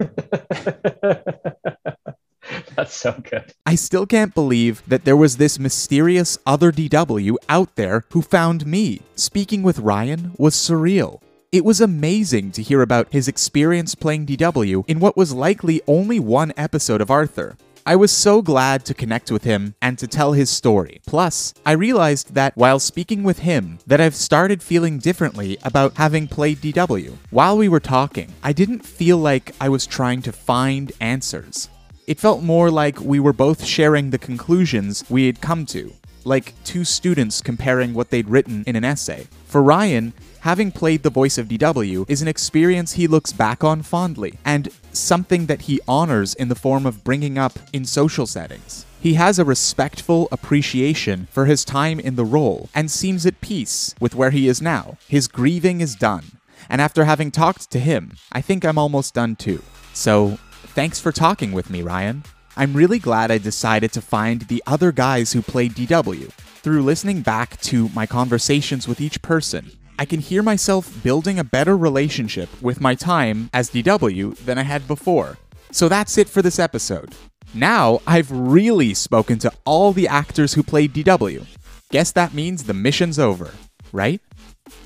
That's 2.74 2.94
so 2.94 3.12
good. 3.12 3.52
I 3.66 3.76
still 3.76 4.06
can't 4.06 4.34
believe 4.34 4.82
that 4.88 5.04
there 5.04 5.16
was 5.16 5.36
this 5.36 5.58
mysterious 5.58 6.38
other 6.44 6.72
DW 6.72 7.36
out 7.48 7.76
there 7.76 8.04
who 8.10 8.22
found 8.22 8.66
me. 8.66 9.02
Speaking 9.14 9.62
with 9.62 9.78
Ryan 9.78 10.32
was 10.38 10.54
surreal. 10.54 11.20
It 11.52 11.66
was 11.66 11.82
amazing 11.82 12.52
to 12.52 12.62
hear 12.62 12.80
about 12.80 13.12
his 13.12 13.28
experience 13.28 13.94
playing 13.94 14.24
DW 14.24 14.88
in 14.88 15.00
what 15.00 15.18
was 15.18 15.34
likely 15.34 15.82
only 15.86 16.18
one 16.18 16.54
episode 16.56 17.02
of 17.02 17.10
Arthur. 17.10 17.58
I 17.84 17.94
was 17.94 18.10
so 18.10 18.40
glad 18.40 18.86
to 18.86 18.94
connect 18.94 19.30
with 19.30 19.44
him 19.44 19.74
and 19.82 19.98
to 19.98 20.06
tell 20.06 20.32
his 20.32 20.48
story. 20.48 21.02
Plus, 21.06 21.52
I 21.66 21.72
realized 21.72 22.32
that 22.32 22.56
while 22.56 22.78
speaking 22.78 23.22
with 23.22 23.40
him 23.40 23.80
that 23.86 24.00
I've 24.00 24.14
started 24.14 24.62
feeling 24.62 24.96
differently 24.96 25.58
about 25.62 25.98
having 25.98 26.26
played 26.26 26.62
DW. 26.62 27.18
While 27.28 27.58
we 27.58 27.68
were 27.68 27.80
talking, 27.80 28.32
I 28.42 28.54
didn't 28.54 28.86
feel 28.86 29.18
like 29.18 29.54
I 29.60 29.68
was 29.68 29.86
trying 29.86 30.22
to 30.22 30.32
find 30.32 30.90
answers. 31.02 31.68
It 32.06 32.18
felt 32.18 32.42
more 32.42 32.70
like 32.70 32.98
we 32.98 33.20
were 33.20 33.34
both 33.34 33.62
sharing 33.62 34.08
the 34.08 34.16
conclusions 34.16 35.04
we 35.10 35.26
had 35.26 35.42
come 35.42 35.66
to, 35.66 35.92
like 36.24 36.54
two 36.64 36.84
students 36.84 37.42
comparing 37.42 37.92
what 37.92 38.08
they'd 38.08 38.30
written 38.30 38.64
in 38.66 38.74
an 38.74 38.84
essay. 38.84 39.26
For 39.44 39.62
Ryan, 39.62 40.14
having 40.42 40.72
played 40.72 41.04
the 41.04 41.10
voice 41.10 41.38
of 41.38 41.46
DW 41.46 42.04
is 42.08 42.20
an 42.20 42.26
experience 42.26 42.94
he 42.94 43.06
looks 43.06 43.32
back 43.32 43.62
on 43.62 43.80
fondly, 43.80 44.40
and 44.44 44.68
something 44.92 45.46
that 45.46 45.62
he 45.62 45.80
honors 45.86 46.34
in 46.34 46.48
the 46.48 46.56
form 46.56 46.84
of 46.84 47.04
bringing 47.04 47.38
up 47.38 47.52
in 47.72 47.84
social 47.84 48.26
settings. 48.26 48.84
He 49.00 49.14
has 49.14 49.38
a 49.38 49.44
respectful 49.44 50.28
appreciation 50.32 51.28
for 51.30 51.46
his 51.46 51.64
time 51.64 52.00
in 52.00 52.16
the 52.16 52.24
role 52.24 52.68
and 52.74 52.90
seems 52.90 53.24
at 53.24 53.40
peace 53.40 53.94
with 54.00 54.16
where 54.16 54.30
he 54.30 54.48
is 54.48 54.60
now. 54.60 54.98
His 55.06 55.28
grieving 55.28 55.80
is 55.80 55.94
done, 55.94 56.24
and 56.68 56.80
after 56.80 57.04
having 57.04 57.30
talked 57.30 57.70
to 57.70 57.78
him, 57.78 58.16
I 58.32 58.40
think 58.40 58.64
I'm 58.64 58.78
almost 58.78 59.14
done 59.14 59.36
too. 59.36 59.62
So, 59.94 60.38
thanks 60.74 60.98
for 60.98 61.12
talking 61.12 61.52
with 61.52 61.70
me, 61.70 61.82
Ryan. 61.82 62.24
I'm 62.56 62.74
really 62.74 62.98
glad 62.98 63.30
I 63.30 63.38
decided 63.38 63.92
to 63.92 64.00
find 64.00 64.42
the 64.42 64.62
other 64.66 64.90
guys 64.90 65.32
who 65.32 65.40
played 65.40 65.74
DW. 65.74 66.32
Through 66.32 66.82
listening 66.82 67.22
back 67.22 67.60
to 67.62 67.88
my 67.90 68.06
conversations 68.06 68.88
with 68.88 69.00
each 69.00 69.22
person, 69.22 69.72
I 70.02 70.04
can 70.04 70.18
hear 70.18 70.42
myself 70.42 71.00
building 71.04 71.38
a 71.38 71.44
better 71.44 71.76
relationship 71.76 72.48
with 72.60 72.80
my 72.80 72.96
time 72.96 73.48
as 73.54 73.70
DW 73.70 74.36
than 74.38 74.58
I 74.58 74.64
had 74.64 74.88
before. 74.88 75.38
So 75.70 75.88
that's 75.88 76.18
it 76.18 76.28
for 76.28 76.42
this 76.42 76.58
episode. 76.58 77.14
Now 77.54 78.00
I've 78.04 78.28
really 78.32 78.94
spoken 78.94 79.38
to 79.38 79.52
all 79.64 79.92
the 79.92 80.08
actors 80.08 80.54
who 80.54 80.64
played 80.64 80.92
DW. 80.92 81.46
Guess 81.92 82.10
that 82.10 82.34
means 82.34 82.64
the 82.64 82.74
mission's 82.74 83.20
over, 83.20 83.52
right? 83.92 84.20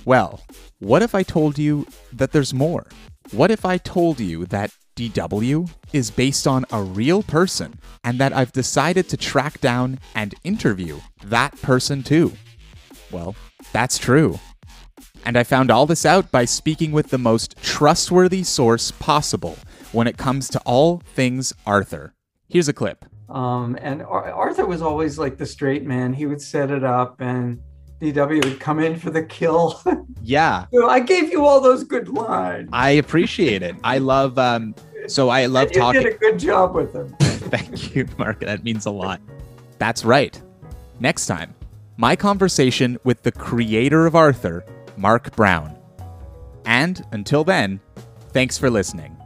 Well, 0.05 0.43
what 0.81 1.01
if 1.01 1.15
I 1.15 1.23
told 1.23 1.59
you 1.59 1.87
that 2.13 2.33
there's 2.33 2.53
more? 2.53 2.85
What 3.31 3.51
if 3.51 3.65
I 3.65 3.79
told 3.79 4.21
you 4.21 4.45
that 4.45 4.71
DW 4.97 5.71
is 5.95 6.11
based 6.11 6.47
on 6.47 6.67
a 6.71 6.83
real 6.83 7.23
person 7.23 7.79
and 8.05 8.19
that 8.19 8.35
I've 8.35 8.53
decided 8.53 9.09
to 9.09 9.17
track 9.17 9.63
down 9.63 9.99
and 10.15 10.35
interview 10.45 11.01
that 11.25 11.59
person 11.63 12.03
too? 12.03 12.35
Well, 13.11 13.35
that's 13.73 13.97
true. 13.97 14.39
And 15.27 15.37
I 15.37 15.43
found 15.43 15.73
all 15.73 15.87
this 15.87 16.07
out 16.07 16.31
by 16.31 16.45
speaking 16.45 16.93
with 16.93 17.11
the 17.11 17.19
most 17.19 17.57
trustworthy 17.61 18.45
source 18.45 18.93
possible 18.93 19.59
when 19.91 20.07
it 20.07 20.17
comes 20.17 20.49
to 20.51 20.61
all 20.65 21.03
things 21.05 21.53
Arthur. 21.67 22.15
Here's 22.49 22.69
a 22.69 22.73
clip. 22.73 23.05
Um, 23.29 23.77
and 23.83 24.03
Ar- 24.03 24.31
Arthur 24.31 24.67
was 24.67 24.83
always 24.83 25.19
like 25.19 25.37
the 25.37 25.45
straight 25.45 25.85
man. 25.85 26.13
He 26.13 26.27
would 26.27 26.41
set 26.41 26.71
it 26.71 26.85
up, 26.85 27.21
and 27.21 27.61
DW 28.01 28.45
would 28.45 28.61
come 28.61 28.79
in 28.79 28.97
for 29.01 29.11
the 29.11 29.23
kill. 29.25 29.83
Yeah, 30.23 30.67
So 30.73 30.89
I 30.89 30.99
gave 30.99 31.31
you 31.31 31.47
all 31.47 31.61
those 31.61 31.85
good 31.85 32.09
lines. 32.09 32.69
I 32.73 32.91
appreciate 32.91 33.63
it. 33.63 33.77
I 33.85 33.99
love 33.99 34.37
um 34.39 34.75
so 35.07 35.29
I 35.29 35.47
love 35.47 35.69
you 35.73 35.81
talking 35.81 36.03
did 36.03 36.15
a 36.15 36.19
good 36.19 36.37
job 36.37 36.75
with 36.75 36.93
them. 36.93 37.15
Thank 37.21 37.95
you, 37.95 38.09
Marc. 38.19 38.41
That 38.41 38.65
means 38.65 38.87
a 38.87 38.91
lot. 38.91 39.21
That's 39.79 40.05
right. 40.05 40.41
Next 40.99 41.27
time, 41.27 41.55
my 41.97 42.17
conversation 42.17 42.99
with 43.05 43.23
the 43.23 43.31
creator 43.31 44.05
of 44.05 44.17
Arthur, 44.17 44.65
Marc 44.97 45.35
Brown. 45.37 45.77
And 46.65 47.05
until 47.13 47.45
then, 47.45 47.81
thanks 48.31 48.59
for 48.59 48.71
listening. 48.71 49.17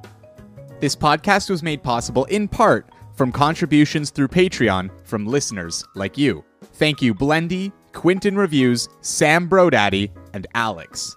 This 0.80 0.96
podcast 0.96 1.50
was 1.50 1.62
made 1.62 1.82
possible 1.82 2.24
in 2.26 2.48
part 2.48 2.88
from 3.14 3.32
contributions 3.32 4.10
through 4.10 4.28
Patreon 4.28 4.90
from 5.04 5.26
listeners 5.26 5.84
like 5.94 6.16
you. 6.16 6.44
Thank 6.74 7.02
you, 7.02 7.14
Blendy, 7.14 7.72
Quinton 7.92 8.36
Reviews, 8.36 8.88
Sam 9.02 9.48
Brodaddy, 9.48 10.10
and 10.32 10.46
Alex. 10.54 11.16